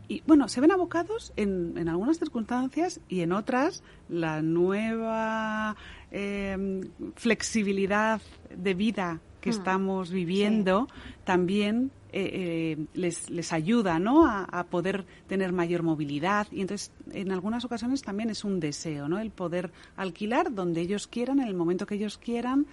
[0.07, 5.75] y bueno, se ven abocados en, en algunas circunstancias y en otras la nueva
[6.11, 6.81] em,
[7.15, 8.21] flexibilidad
[8.55, 9.53] de vida que Mm.
[9.53, 10.87] estamos viviendo
[11.23, 14.25] también eh, eh, les, les ayuda ¿no?
[14.25, 19.09] a, a poder tener mayor movilidad y entonces en algunas ocasiones también es un deseo
[19.09, 19.19] ¿no?
[19.19, 22.65] el poder alquilar donde ellos quieran en el momento que ellos quieran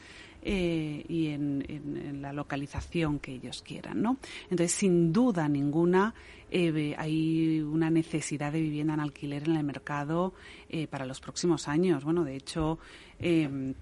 [0.42, 4.16] eh, y en, la localización que ellos quieran ¿no?
[4.44, 6.14] entonces sin duda ninguna
[6.50, 10.34] eh, hay una necesidad de vivienda en alquiler en el mercado
[10.68, 12.78] eh, para los próximos años bueno de hecho
[13.18, 13.74] eh,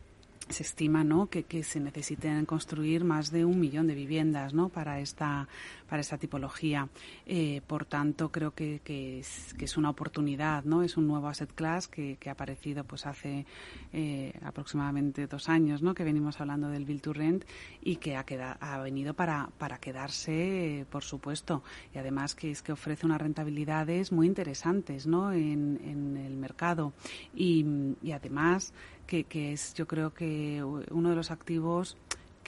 [0.50, 1.28] se estima ¿no?
[1.28, 4.68] que, que se necesiten construir más de un millón de viviendas ¿no?
[4.68, 5.48] para esta
[5.90, 6.88] para esta tipología.
[7.26, 10.84] Eh, por tanto, creo que, que, es, que es una oportunidad, ¿no?
[10.84, 13.44] Es un nuevo asset class que, que ha aparecido pues hace
[13.92, 15.92] eh, aproximadamente dos años, ¿no?
[15.92, 17.44] Que venimos hablando del build to rent
[17.82, 21.64] y que ha, queda- ha venido para, para quedarse, por supuesto.
[21.92, 25.32] Y además que es que ofrece unas rentabilidades muy interesantes, ¿no?
[25.32, 26.92] En, en el mercado.
[27.34, 27.66] Y,
[28.00, 28.72] y además
[29.08, 31.96] que, que es, yo creo que uno de los activos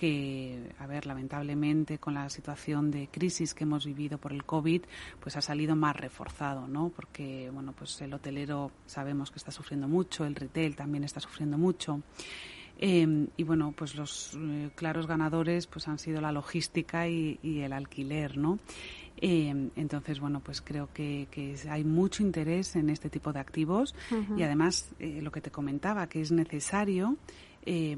[0.03, 4.83] que, a ver, lamentablemente con la situación de crisis que hemos vivido por el COVID,
[5.21, 6.89] pues ha salido más reforzado, ¿no?
[6.89, 11.57] Porque, bueno, pues el hotelero sabemos que está sufriendo mucho, el retail también está sufriendo
[11.57, 12.03] mucho.
[12.81, 17.61] Eh, y bueno, pues los eh, claros ganadores pues han sido la logística y, y
[17.61, 18.59] el alquiler, ¿no?
[19.19, 21.29] Eh, entonces, bueno, pues creo que,
[21.71, 23.95] hay mucho interés en este tipo de activos
[24.37, 27.17] y además lo que te comentaba, que es necesario
[27.65, 27.97] eh,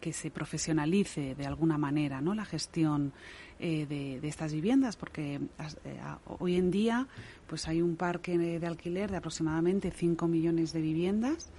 [0.00, 2.34] que se profesionalice de alguna manera ¿no?
[2.34, 3.12] la gestión
[3.58, 5.34] eh, de, de estas viviendas, porque
[5.84, 7.06] eh, a- hoy en día
[7.46, 11.50] pues hay un parque de, de alquiler de aproximadamente 5 millones de viviendas.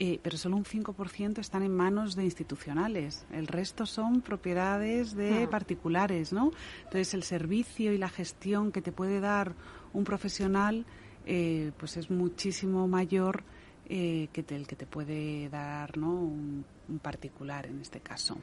[0.00, 3.26] eh, pero solo un 5% están en manos de institucionales.
[3.30, 5.50] El resto son propiedades de Ah.
[5.50, 6.50] particulares, ¿no?
[6.82, 9.54] Entonces, el servicio y la gestión que te puede dar
[9.92, 10.84] un profesional,
[11.26, 13.44] eh, pues es muchísimo mayor
[13.88, 16.10] eh, que te- el que te puede dar, ¿no?
[16.14, 18.36] Un, un particular en este caso.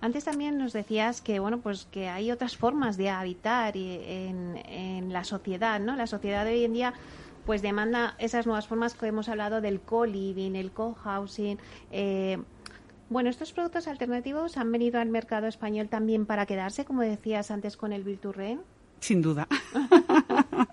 [0.00, 4.56] Antes también nos decías que bueno pues que hay otras formas de habitar y- en,
[4.68, 5.96] en la sociedad, ¿no?
[5.96, 6.94] La sociedad de hoy en día
[7.46, 11.58] pues demanda esas nuevas formas que hemos hablado del co-living, el co-housing.
[11.90, 12.38] eh,
[13.10, 17.76] bueno, estos productos alternativos han venido al mercado español también para quedarse, como decías antes
[17.76, 18.62] con el Virturren.
[19.00, 19.46] Sin duda.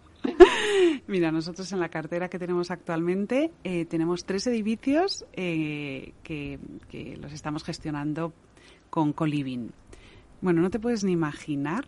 [1.11, 6.57] Mira, nosotros en la cartera que tenemos actualmente eh, tenemos tres edificios eh, que,
[6.89, 8.31] que los estamos gestionando
[8.89, 9.73] con Coliving.
[10.39, 11.83] Bueno, no te puedes ni imaginar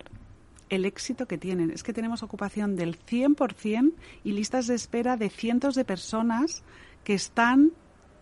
[0.68, 1.72] el éxito que tienen.
[1.72, 3.94] Es que tenemos ocupación del 100%
[4.26, 6.62] y listas de espera de cientos de personas
[7.06, 7.72] que están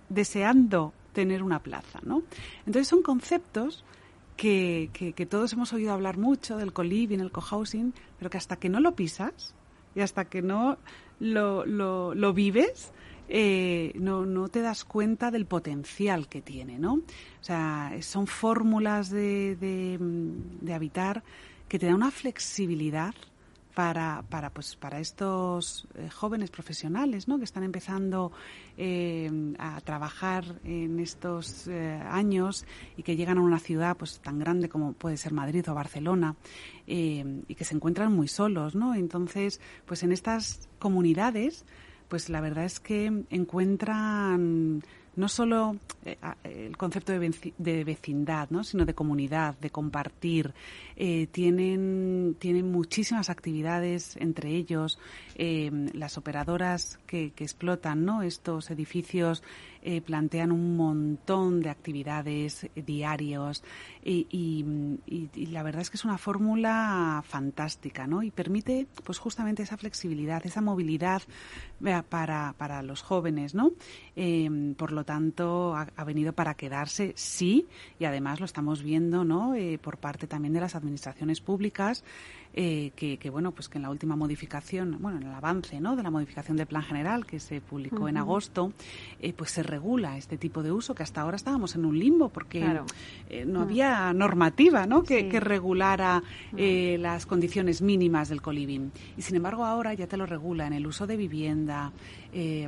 [0.10, 2.22] deseando tener una plaza, ¿no?
[2.68, 3.84] Entonces son conceptos
[4.38, 8.58] que, que, que todos hemos oído hablar mucho del co-living, el co-housing, pero que hasta
[8.58, 9.56] que no lo pisas
[9.96, 10.78] y hasta que no
[11.20, 12.92] lo, lo, lo vives,
[13.30, 16.96] eh, no, no te das cuenta del potencial que tiene, ¿no?
[16.96, 21.24] O sea, son fórmulas de, de, de habitar
[21.70, 23.16] que te dan una flexibilidad
[23.74, 27.38] para, para, pues, para estos eh, jóvenes profesionales ¿no?
[27.38, 28.32] que están empezando
[28.78, 32.66] eh, a trabajar en estos eh, años
[32.98, 36.36] y que llegan a una ciudad pues, tan grande como puede ser Madrid o Barcelona
[36.88, 38.76] y que se encuentran muy solos.
[38.76, 38.96] ¿no?
[38.96, 41.66] Entonces, pues en estas comunidades,
[42.10, 44.84] pues la verdad es que encuentran
[45.16, 48.64] no solo eh, el concepto de, veci- de vecindad, ¿no?
[48.64, 50.54] sino de comunidad, de compartir.
[50.96, 55.00] Eh, tienen, tienen muchísimas actividades entre ellos.
[55.36, 58.22] Eh, las operadoras que, que explotan ¿no?
[58.24, 59.44] estos edificios
[59.82, 63.64] eh, plantean un montón de actividades diarios
[64.04, 68.24] y, y- y- la verdad es que es una fórmula fantástica ¿no?
[68.24, 71.22] y permite pues justamente esa flexibilidad, esa movilidad
[72.10, 73.56] para, para los jóvenes.
[73.56, 73.72] ¿no?
[74.16, 77.68] Eh, por lo tanto, ha, ha venido para quedarse, sí,
[78.00, 79.56] y además lo estamos viendo ¿no?
[79.56, 82.04] Eh, por parte también de las administraciones públicas.
[82.54, 85.96] Eh, que, que, bueno pues que en la última modificación bueno en el avance no
[85.96, 88.74] de la modificación del plan general que se publicó en agosto
[89.20, 92.30] eh, pues se regula este tipo de uso que hasta ahora estábamos en un limbo
[92.30, 92.86] porque Claro.
[93.30, 93.64] eh, no Mm.
[93.64, 95.04] había normativa ¿no?
[95.04, 95.30] que, Sí.
[95.30, 96.24] que regulara
[96.58, 98.92] eh, las condiciones mínimas del coliving.
[99.18, 101.92] Y sin embargo ahora ya te lo regula en el uso de vivienda,
[102.34, 102.68] eh,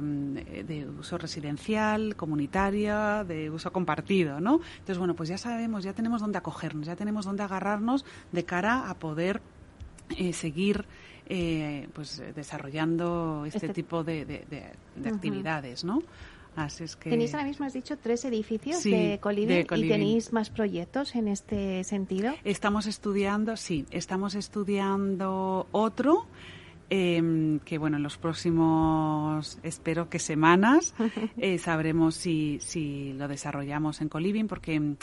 [0.66, 4.60] de uso residencial, comunitaria, de uso compartido, ¿no?
[4.74, 8.90] Entonces, bueno, pues ya sabemos, ya tenemos dónde acogernos, ya tenemos dónde agarrarnos de cara
[8.90, 9.42] a poder
[10.18, 10.86] eh, seguir
[11.28, 15.16] eh, pues desarrollando este, Este- tipo de, de- de- de Ujú.
[15.16, 16.02] actividades, ¿no?
[16.56, 17.10] Así es que...
[17.10, 21.16] Tenéis ahora mismo, has dicho, tres edificios Sí, de coliving de y tenéis más proyectos
[21.16, 22.34] en este sentido.
[22.44, 26.28] Estamos estudiando, sí, estamos estudiando otro.
[26.92, 30.94] eh, que bueno, en los próximos, espero que semanas,
[31.38, 34.96] eh, sabremos si, si lo desarrollamos en Coliving, porque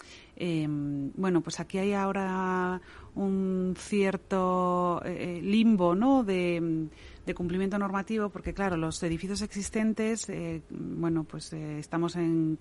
[0.42, 2.80] Em, bueno, pues aquí hay ahora
[3.14, 6.24] un cierto eh, limbo, ¿no?
[6.24, 6.88] De,
[7.32, 12.58] cumplimiento normativo, porque claro, los edificios existentes, eh, bueno, pues eh, estamos en,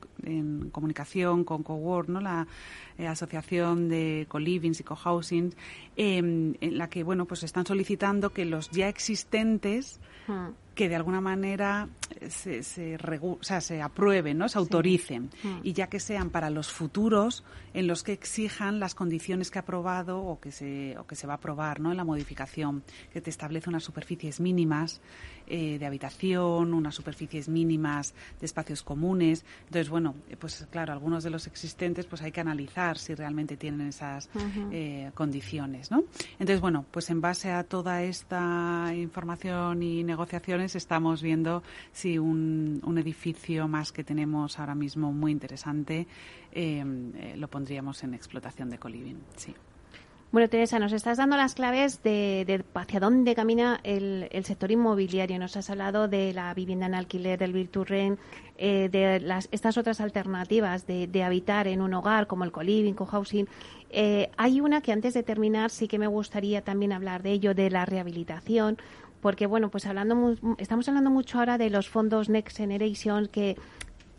[0.72, 2.22] comunicación con Cowork, ¿no?
[2.22, 2.46] La
[3.00, 5.56] asociación de co-livings y co-housing,
[5.96, 10.96] em, en la que, bueno, pues están solicitando que los ya existentes hmm que de
[10.96, 11.90] alguna manera
[12.30, 14.48] se, se, o sea, se aprueben, ¿no?
[14.48, 15.60] se autoricen, mm.
[15.62, 19.64] y ya que sean para los futuros en los que exijan las condiciones que ha
[19.64, 21.92] aprobado o que se, o que se va a aprobar ¿no?
[21.92, 25.02] en la modificación, que te establece unas superficies mínimas
[25.50, 29.46] eh, de habitación, unas superficies mínimas de espacios comunes.
[29.66, 33.58] Entonces, bueno, eh, pues claro, algunos de los existentes pues hay que analizar si realmente
[33.58, 34.30] tienen esas
[34.72, 36.04] eh, condiciones, ¿no?
[36.34, 42.82] Entonces, bueno, pues en base a toda esta información y negociaciones estamos viendo si un,
[42.86, 46.08] un edificio más que tenemos ahora mismo muy interesante
[47.36, 49.54] lo pondríamos en explotación de coliving, sí.
[50.32, 55.40] Bueno, Teresa, nos estás dando las claves de, hacia dónde camina el, sector inmobiliario.
[55.40, 58.20] Nos has hablado de la vivienda en alquiler, del Virturren,
[58.56, 63.48] eh, de las, estas otras alternativas de, habitar en un hogar, como el co-living, co-housing.
[63.90, 67.56] Eh, hay una que antes de terminar sí que me gustaría también hablar de ello,
[67.56, 68.78] de la rehabilitación,
[69.22, 73.58] porque bueno, pues hablando, estamos hablando mucho ahora de los fondos Next Generation que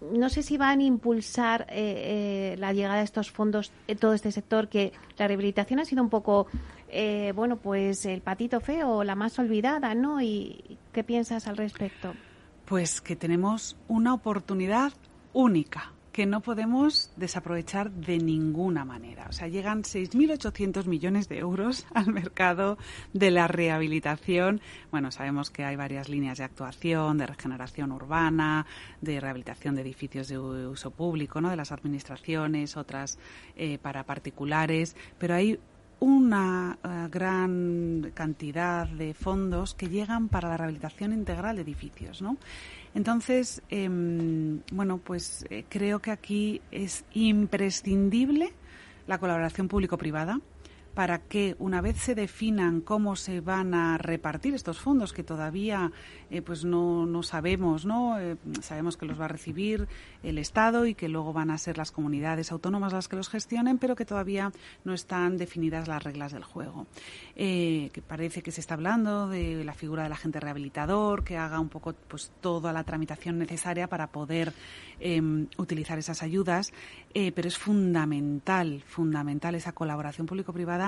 [0.01, 4.15] no sé si van a impulsar eh, eh, la llegada de estos fondos en todo
[4.15, 6.47] este sector, que la rehabilitación ha sido un poco,
[6.89, 10.21] eh, bueno, pues el patito feo, la más olvidada, ¿no?
[10.21, 12.15] ¿Y qué piensas al respecto?
[12.65, 14.93] Pues que tenemos una oportunidad
[15.33, 19.27] única que no podemos desaprovechar de ninguna manera.
[19.29, 22.79] O sea, llegan 6.800 millones de euros al mercado
[23.13, 24.61] de la rehabilitación.
[24.91, 28.67] Bueno, sabemos que hay varias líneas de actuación, de regeneración urbana,
[29.01, 31.51] de rehabilitación de edificios de uso público, ¿no?
[31.51, 33.19] de las administraciones, otras
[33.57, 35.59] eh, para particulares, pero hay
[36.01, 42.39] una eh, gran cantidad de fondos que llegan para la rehabilitación integral de edificios, ¿no?
[42.95, 48.53] Entonces, em, bueno, pues eh, creo que aquí es imprescindible
[49.07, 50.41] la colaboración público-privada
[50.95, 55.93] para que una vez se definan cómo se van a repartir estos fondos que todavía
[56.30, 59.86] eh, pues no, no, sabemos no eh, sabemos que los va a recibir
[60.22, 63.78] el Estado y que luego van a ser las comunidades autónomas las que los gestionen
[63.78, 64.53] pero que todavía
[64.84, 66.86] no están definidas las reglas del juego.
[67.36, 71.61] Eh, que parece que se está hablando de la figura del agente rehabilitador que haga
[71.61, 74.53] un poco pues toda la tramitación necesaria para poder
[74.99, 76.72] em, utilizar esas ayudas
[77.12, 80.80] pero es fundamental fundamental esa colaboración público-privada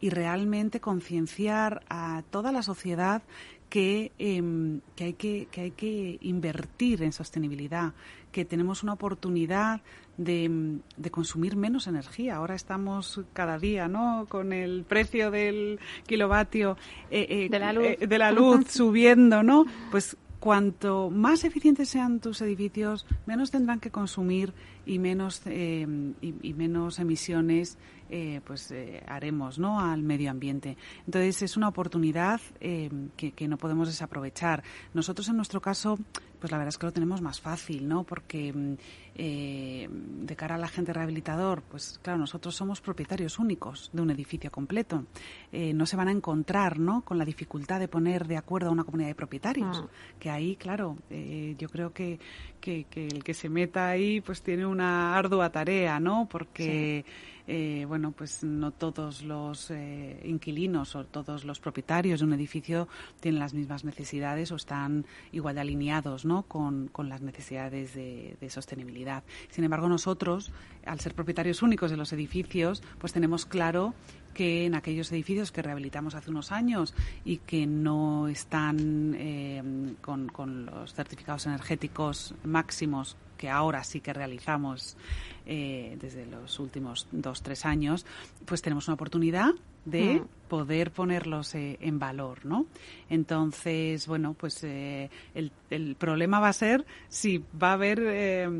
[0.00, 3.22] y realmente concienciar a toda la sociedad
[3.70, 7.94] que, em, que, hay que, que hay que invertir en sostenibilidad,
[8.32, 9.80] que tenemos una oportunidad
[10.16, 12.36] de, de, consumir menos energía.
[12.36, 14.26] Ahora estamos cada día, ¿no?
[14.28, 16.76] Con el precio del kilovatio
[17.10, 19.64] eh, eh, de la luz, eh, de la luz subiendo, ¿no?
[19.90, 24.52] Pues cuanto más eficientes sean tus edificios, menos tendrán que consumir
[24.84, 25.86] y menos y,
[26.20, 27.78] y, menos emisiones
[28.12, 29.78] eh, pues eh, haremos ¿no?
[29.80, 30.76] al medio ambiente.
[31.06, 34.64] Entonces es una oportunidad eh, que, que, no podemos desaprovechar.
[34.94, 35.96] Nosotros en nuestro caso,
[36.40, 38.02] pues la verdad es que lo tenemos más fácil, ¿no?
[38.02, 38.74] Porque mm,
[39.16, 45.04] de cara al agente rehabilitador, pues claro, nosotros somos propietarios únicos de un edificio completo.
[45.52, 47.02] no se van a encontrar, ¿no?
[47.02, 49.84] Con la dificultad de poner de acuerdo a una comunidad de propietarios.
[49.84, 49.88] Ah.
[50.18, 52.18] Que ahí, claro, yo creo que,
[52.60, 56.26] que, el que se meta ahí, pues tiene una ardua tarea, ¿no?
[56.30, 57.04] Porque
[57.52, 62.86] eh, bueno, pues no todos los eh, inquilinos o todos los propietarios de un edificio
[63.18, 66.44] tienen las mismas necesidades o están igual de alineados ¿no?
[66.44, 69.24] con, las necesidades de, de, sostenibilidad.
[69.50, 70.52] Sin embargo, nosotros,
[70.86, 73.94] al ser propietarios únicos de los edificios, pues tenemos claro
[74.32, 76.94] que en aquellos edificios que rehabilitamos hace unos años
[77.24, 79.60] y que no están eh,
[80.00, 84.98] con, con los certificados energéticos máximos que ahora sí que realizamos
[85.46, 88.04] eh, desde los últimos dos, tres años,
[88.44, 89.54] pues tenemos una oportunidad
[89.86, 90.26] de mm.
[90.50, 92.66] Poder ponerlos eh, en valor, ¿no?
[93.08, 95.52] Entonces, bueno, pues eh, el,
[95.96, 98.50] problema va a ser si va a haber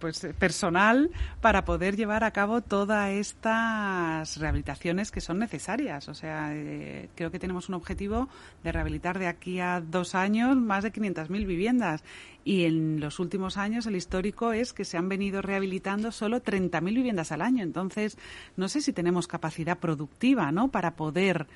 [0.00, 1.10] pues personal
[1.40, 6.08] para poder llevar a cabo todas estas rehabilitaciones que son necesarias.
[6.08, 6.52] O sea,
[7.14, 8.28] creo que tenemos un objetivo
[8.64, 12.02] de rehabilitar de aquí a dos años más de 500.000 viviendas
[12.44, 16.82] y en los últimos años el histórico es que se han venido rehabilitando solo 30.000
[16.82, 17.62] viviendas al año.
[17.62, 18.18] Entonces,
[18.56, 20.63] no sé si tenemos capacidad productiva ¿no?
[20.68, 21.46] Para poder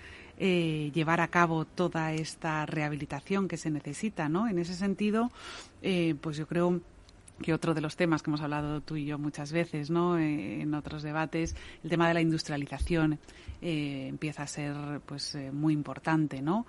[0.40, 4.28] eh, llevar a cabo toda esta rehabilitación que se necesita.
[4.28, 4.48] ¿no?
[4.48, 5.32] En ese sentido,
[5.82, 6.80] eh, pues yo creo
[7.42, 10.18] que otro de los temas que hemos hablado tú y yo muchas veces, ¿no?
[10.18, 11.54] Eh, en otros debates,
[11.84, 13.18] el tema de la industrialización
[13.60, 14.74] empieza a ser,
[15.06, 16.66] pues, muy importante, ¿no?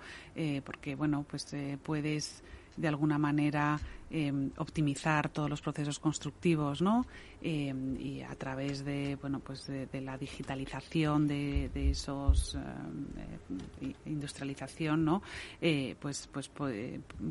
[0.64, 2.42] porque, bueno, pues puedes
[2.76, 3.78] de alguna manera
[4.10, 7.06] em, optimizar todos los procesos constructivos, ¿no?
[7.42, 15.22] Em, y a través de, bueno, pues de, la digitalización de, esos em, industrialización, ¿no?
[15.60, 16.50] Eh, pues, pues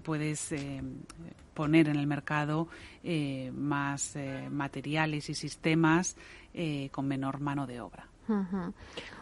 [0.04, 0.54] puedes
[1.54, 2.68] poner en el mercado
[3.04, 6.16] eh, más eh, materiales y sistemas
[6.92, 8.08] con menor mano de obra.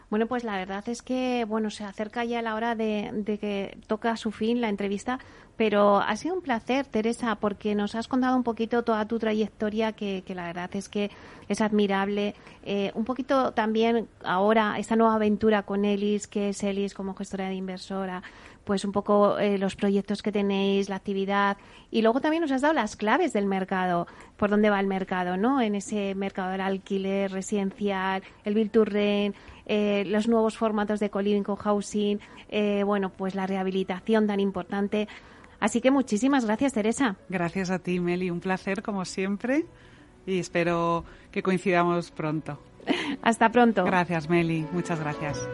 [0.10, 4.16] Bueno, pues la verdad es que bueno se acerca ya la hora de, que toca
[4.16, 5.20] su fin la entrevista,
[5.58, 9.92] pero ha sido un placer, Teresa, porque nos has contado un poquito toda tu trayectoria,
[9.92, 11.12] que, la verdad es que
[11.50, 12.36] es admirable.
[12.64, 17.50] Eh, un poquito también ahora esta nueva aventura con Elis, que es Elis como gestora
[17.50, 18.24] de inversora,
[18.68, 21.58] pues un poco eh, los proyectos que tenéis, la actividad.
[21.90, 24.06] Y luego también nos has dado las claves del mercado,
[24.36, 25.62] por dónde va el mercado, ¿no?
[25.62, 31.44] En ese mercado del alquiler residencial, el Bill to eh, los nuevos formatos de co-living,
[31.44, 32.20] co-housing,
[32.86, 35.08] bueno, pues la rehabilitación tan importante.
[35.60, 37.16] Así que muchísimas gracias, Teresa.
[37.30, 38.30] Gracias a ti, Meli.
[38.30, 39.66] Un placer, como siempre.
[40.26, 42.60] Y espero que coincidamos pronto.
[43.22, 43.84] Hasta pronto.
[43.86, 44.66] Gracias, Meli.
[44.72, 45.48] Muchas gracias.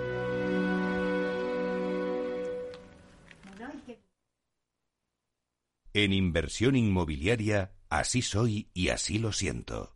[5.95, 9.93] En inversión inmobiliaria, así soy y así lo siento.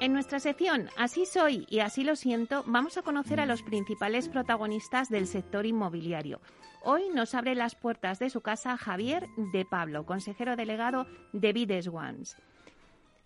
[0.00, 4.28] En nuestra sección Así soy y así lo siento, vamos a conocer a los principales
[4.28, 6.42] protagonistas del sector inmobiliario.
[6.84, 11.88] Hoy nos abre las puertas de su casa Javier de Pablo, consejero delegado de Vides
[11.88, 12.36] Ones.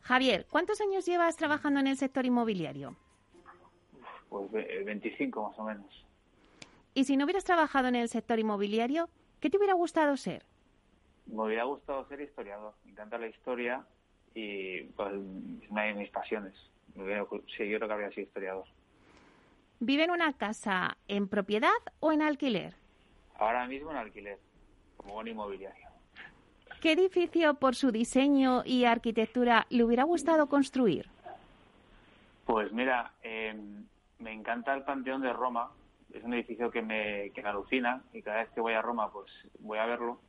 [0.03, 2.97] Javier, ¿cuántos años llevas trabajando en el sector inmobiliario?
[4.28, 6.07] Pues 25 más o menos.
[6.95, 9.11] ¿Y si no hubieras trabajado en el sector inmobiliario,
[9.41, 10.45] qué te hubiera gustado ser?
[11.26, 12.74] Me hubiera gustado ser historiador.
[12.84, 13.84] Me encanta la historia
[14.34, 16.55] y pues, es una de mis pasiones.
[16.95, 18.64] Sí, yo creo que habría sido historiador.
[19.78, 21.70] ¿Vive en una casa en propiedad
[22.01, 22.74] o en alquiler?
[23.38, 24.38] Ahora mismo en alquiler,
[24.97, 25.88] como un inmobiliario.
[26.80, 31.09] ¿Qué edificio por su diseño y arquitectura le hubiera gustado construir?
[32.45, 33.84] Pues mira, em,
[34.18, 35.70] me encanta el Panteón de Roma.
[36.13, 39.13] Es un edificio que me, que me alucina y cada vez que voy a Roma
[39.13, 39.31] pues
[39.61, 40.21] voy a verlo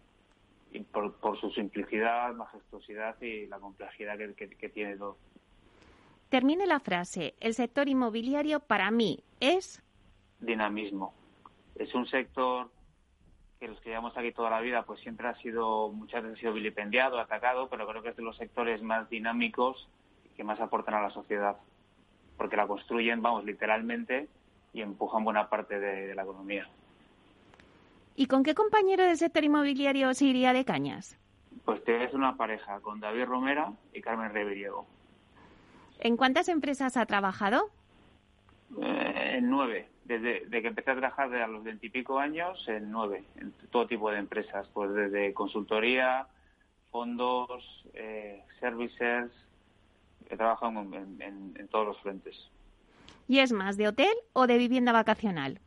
[0.72, 5.18] y por, su simplicidad, majestuosidad y la complejidad que, que tiene todo.
[6.30, 7.36] Termine la frase.
[7.42, 9.84] El sector inmobiliario para mí es...
[10.40, 11.14] Dinamismo.
[11.76, 12.70] Es un sector
[13.60, 16.42] que los que llevamos aquí toda la vida, pues siempre ha sido, muchas veces ha
[16.42, 19.88] sido vilipendiado, atacado, pero creo que es de los sectores más dinámicos
[20.36, 21.58] que más aportan a la sociedad,
[22.38, 24.30] porque la construyen, vamos, literalmente
[24.74, 26.68] y empujan buena parte de, la economía.
[28.16, 31.18] ¿Y con qué compañero del sector inmobiliario se iría de cañas?
[31.66, 34.86] Pues te ves una pareja con David Romera y Carmen Reveriego.
[36.00, 37.70] ¿En cuántas empresas ha trabajado?
[38.82, 43.54] Eh, en nueve desde que empecé a trabajar a los veintipico años en nueve, en
[43.70, 46.28] todo tipo de empresas, pues desde consultoría,
[46.92, 49.32] fondos, eh, services,
[50.30, 52.50] he trabajado en, todos los frentes.
[53.32, 55.62] ¿Y es más de hotel o de vivienda vacacional?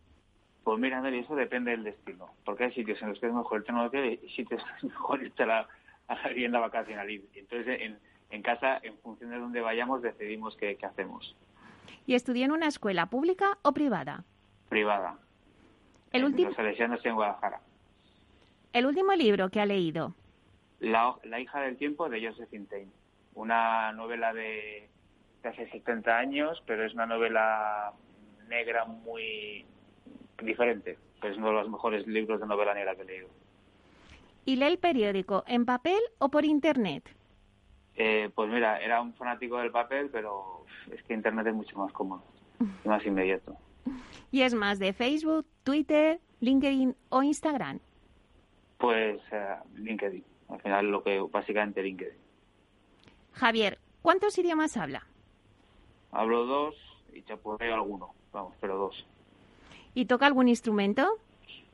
[0.65, 3.61] Pues mira, André, eso depende del destino, porque hay sitios en los que es mejor
[3.61, 5.69] irte a hotel y sitios en los que es mejor irte a la,
[6.29, 7.11] vivienda vacacional.
[7.11, 7.99] Y entonces, en,
[8.29, 11.35] en, casa, en función de dónde vayamos, decidimos qué, qué hacemos.
[12.05, 14.25] ¿Y estudió en una escuela pública o privada?
[14.69, 15.17] Privada.
[16.13, 16.51] El último.
[16.59, 17.63] en Guadalajara.
[18.75, 20.15] El último libro que ha leído.
[20.81, 22.93] La, hija del tiempo de Josephine Tain.
[23.33, 24.91] Una novela de,
[25.49, 27.93] hace 70 años, pero es una novela
[28.49, 29.65] negra muy
[30.43, 30.99] diferente.
[31.23, 33.29] es uno de los mejores libros de novela negra que he leído.
[34.45, 37.09] ¿Y lee el periódico en papel o por internet?
[37.97, 41.93] Eh, pues mira, era un fanático del papel, pero es que Internet es mucho más
[41.93, 42.25] cómodo
[42.85, 43.57] y más inmediato.
[44.33, 47.79] ¿Y es más de Facebook, Twitter, LinkedIn o Instagram?
[48.79, 50.25] Pues eh, LinkedIn.
[50.49, 52.19] Al final lo que básicamente LinkedIn.
[53.33, 55.07] Javier, ¿cuántos idiomas habla?
[56.15, 56.77] Hablo dos
[57.13, 59.05] y chapurreo alguno, vamos, pero dos.
[59.95, 61.19] ¿Y toca algún instrumento?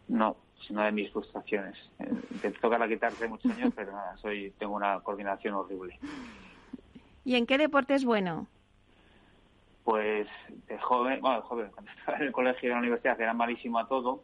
[0.08, 1.76] No, es una de mis frustraciones.
[1.98, 5.98] Eh, Intenté tocar la guitarra hace muchos años, pero nada, soy, tengo una coordinación horrible.
[7.24, 8.46] ¿Y en qué deporte es bueno?
[9.84, 10.26] Pues
[10.68, 13.34] de joven, bueno, de joven, cuando estaba en el colegio y en la universidad era
[13.34, 14.22] malísimo a todo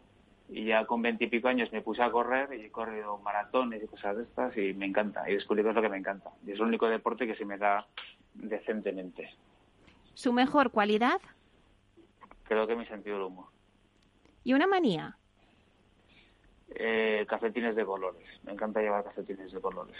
[0.49, 4.17] y ya con veintipico años me puse a correr y he corrido maratones y cosas
[4.17, 6.31] de estas y me encanta y descubrí que es lo que me encanta.
[6.47, 7.87] Y es el único deporte que se me da
[8.33, 9.29] decentemente.
[10.17, 11.21] ¿Su mejor cualidad?
[12.45, 13.49] Creo que mi sentido del humor.
[14.45, 15.15] ¿Y una manía?
[16.75, 18.27] Eh, cafetines de colores.
[18.43, 19.95] Me encanta llevar cafetines de colores.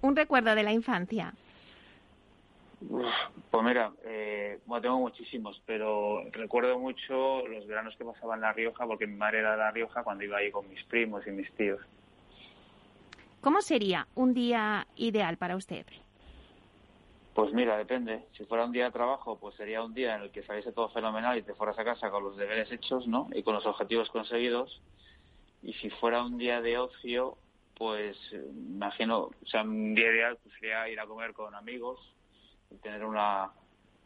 [0.00, 1.32] Un recuerdo de la infancia.
[3.52, 8.52] Pues mira, eh, bueno, tengo muchísimos, pero recuerdo mucho los veranos que pasaba en La
[8.52, 11.30] Rioja, porque mi madre era de La Rioja cuando iba ahí con mis primos y
[11.30, 11.80] mis tíos.
[13.40, 15.86] ¿Cómo sería un día ideal para usted?
[17.34, 18.26] Pues mira, depende.
[18.36, 20.90] Si fuera un día de trabajo, pues sería un día en el que saliese todo
[20.90, 23.28] fenomenal y te fueras a casa con los deberes hechos, ¿no?
[23.32, 24.82] Y con los objetivos conseguidos.
[25.62, 27.38] Y si fuera un día de ocio,
[27.76, 31.98] pues imagino, o sea, un día ideal pues, sería ir a comer con amigos,
[32.70, 33.50] y tener una,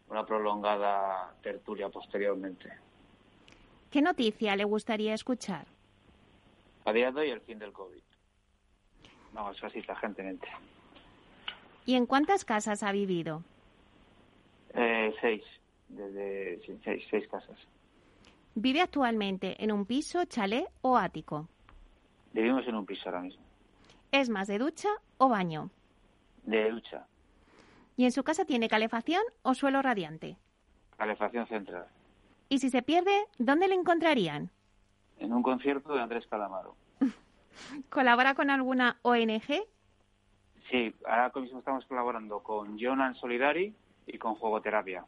[0.08, 2.70] una prolongada tertulia posteriormente.
[3.90, 5.66] ¿Qué noticia le gustaría escuchar?
[6.84, 8.02] A día de hoy el fin del COVID.
[9.34, 10.48] No, eso así la gente mente.
[11.86, 13.44] ¿Y en cuántas casas ha vivido?
[14.74, 15.42] Eh, seis,
[15.88, 17.56] desde seis, seis casas.
[18.56, 21.48] ¿Vive actualmente en un piso, chalet o ático?
[22.32, 23.42] Vivimos en un piso ahora mismo.
[24.10, 25.70] ¿Es más de ducha o baño?
[26.42, 27.06] De ducha.
[27.96, 30.36] ¿Y en su casa tiene calefacción o suelo radiante?
[30.96, 31.86] Calefacción central.
[32.48, 34.50] ¿Y si se pierde, dónde le encontrarían?
[35.18, 36.76] En un concierto de Andrés Calamaro.
[37.90, 39.66] ¿Colabora con alguna ONG?
[40.70, 43.74] Sí, ahora mismo estamos colaborando con Jonan Solidari
[44.06, 45.04] y con Juegoterapia.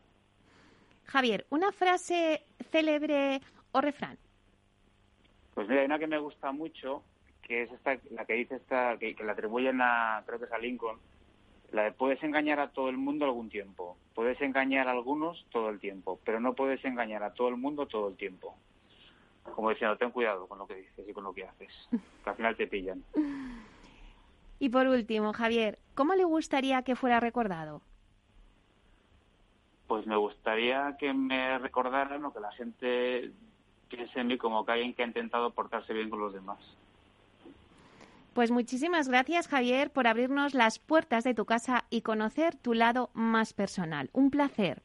[1.04, 3.40] Javier, una frase célebre
[3.72, 4.18] o refrán.
[5.54, 7.02] Pues mira, hay una que me gusta mucho,
[7.42, 10.52] que es esta, la que dice esta, que, que la atribuyen a, creo que es
[10.52, 10.98] a Lincoln,
[11.72, 15.70] la de puedes engañar a todo el mundo algún tiempo, puedes engañar a algunos todo
[15.70, 18.56] el tiempo, pero no puedes engañar a todo el mundo todo el tiempo.
[19.42, 22.36] Como diciendo, ten cuidado con lo que dices y con lo que haces, que al
[22.36, 23.02] final te pillan.
[24.59, 27.82] Y por último, Javier, ¿cómo le gustaría que fuera recordado?
[29.86, 33.32] Pues me gustaría que me recordaran o que la gente
[33.88, 36.59] piense en mí como que alguien que ha intentado portarse bien con los demás.
[38.34, 43.11] Pues muchísimas gracias, Javier, por abrirnos las puertas de tu casa y conocer tu lado
[43.14, 44.11] más personal.
[44.12, 44.82] Un placer.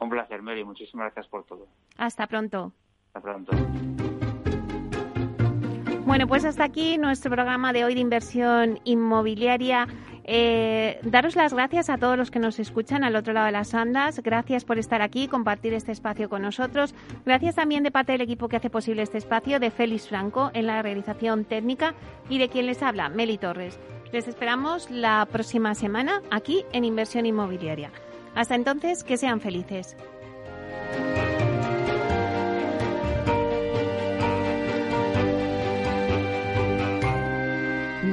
[0.00, 0.64] Un placer, Mary.
[0.64, 1.68] Muchísimas gracias por todo.
[1.96, 2.72] Hasta pronto.
[3.12, 3.52] Hasta pronto.
[6.12, 9.88] Bueno, pues hasta aquí nuestro programa de hoy de inversión inmobiliaria.
[10.24, 13.72] Eh, daros las gracias a todos los que nos escuchan al otro lado de las
[13.72, 14.20] ondas.
[14.22, 16.94] Gracias por estar aquí, compartir este espacio con nosotros.
[17.24, 20.66] Gracias también de parte del equipo que hace posible este espacio, de Félix Franco en
[20.66, 21.94] la realización técnica
[22.28, 23.80] y de quien les habla, Meli Torres.
[24.12, 27.90] Les esperamos la próxima semana aquí en Inversión Inmobiliaria.
[28.34, 29.96] Hasta entonces, que sean felices.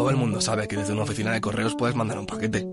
[0.00, 2.66] Todo el mundo sabe que desde una oficina de correos puedes mandar un paquete.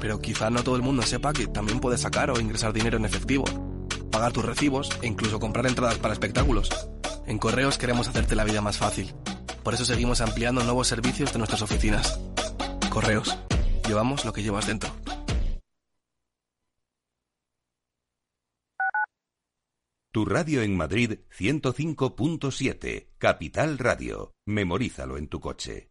[0.00, 3.04] Pero quizá no todo el mundo sepa que también puedes sacar o ingresar dinero en
[3.04, 3.44] efectivo,
[4.10, 6.68] pagar tus recibos e incluso comprar entradas para espectáculos.
[7.28, 9.14] En correos queremos hacerte la vida más fácil.
[9.62, 12.18] Por eso seguimos ampliando nuevos servicios de nuestras oficinas.
[12.90, 13.38] Correos.
[13.86, 14.90] Llevamos lo que llevas dentro.
[20.10, 24.32] Tu radio en Madrid 105.7, Capital Radio.
[24.46, 25.90] Memorízalo en tu coche.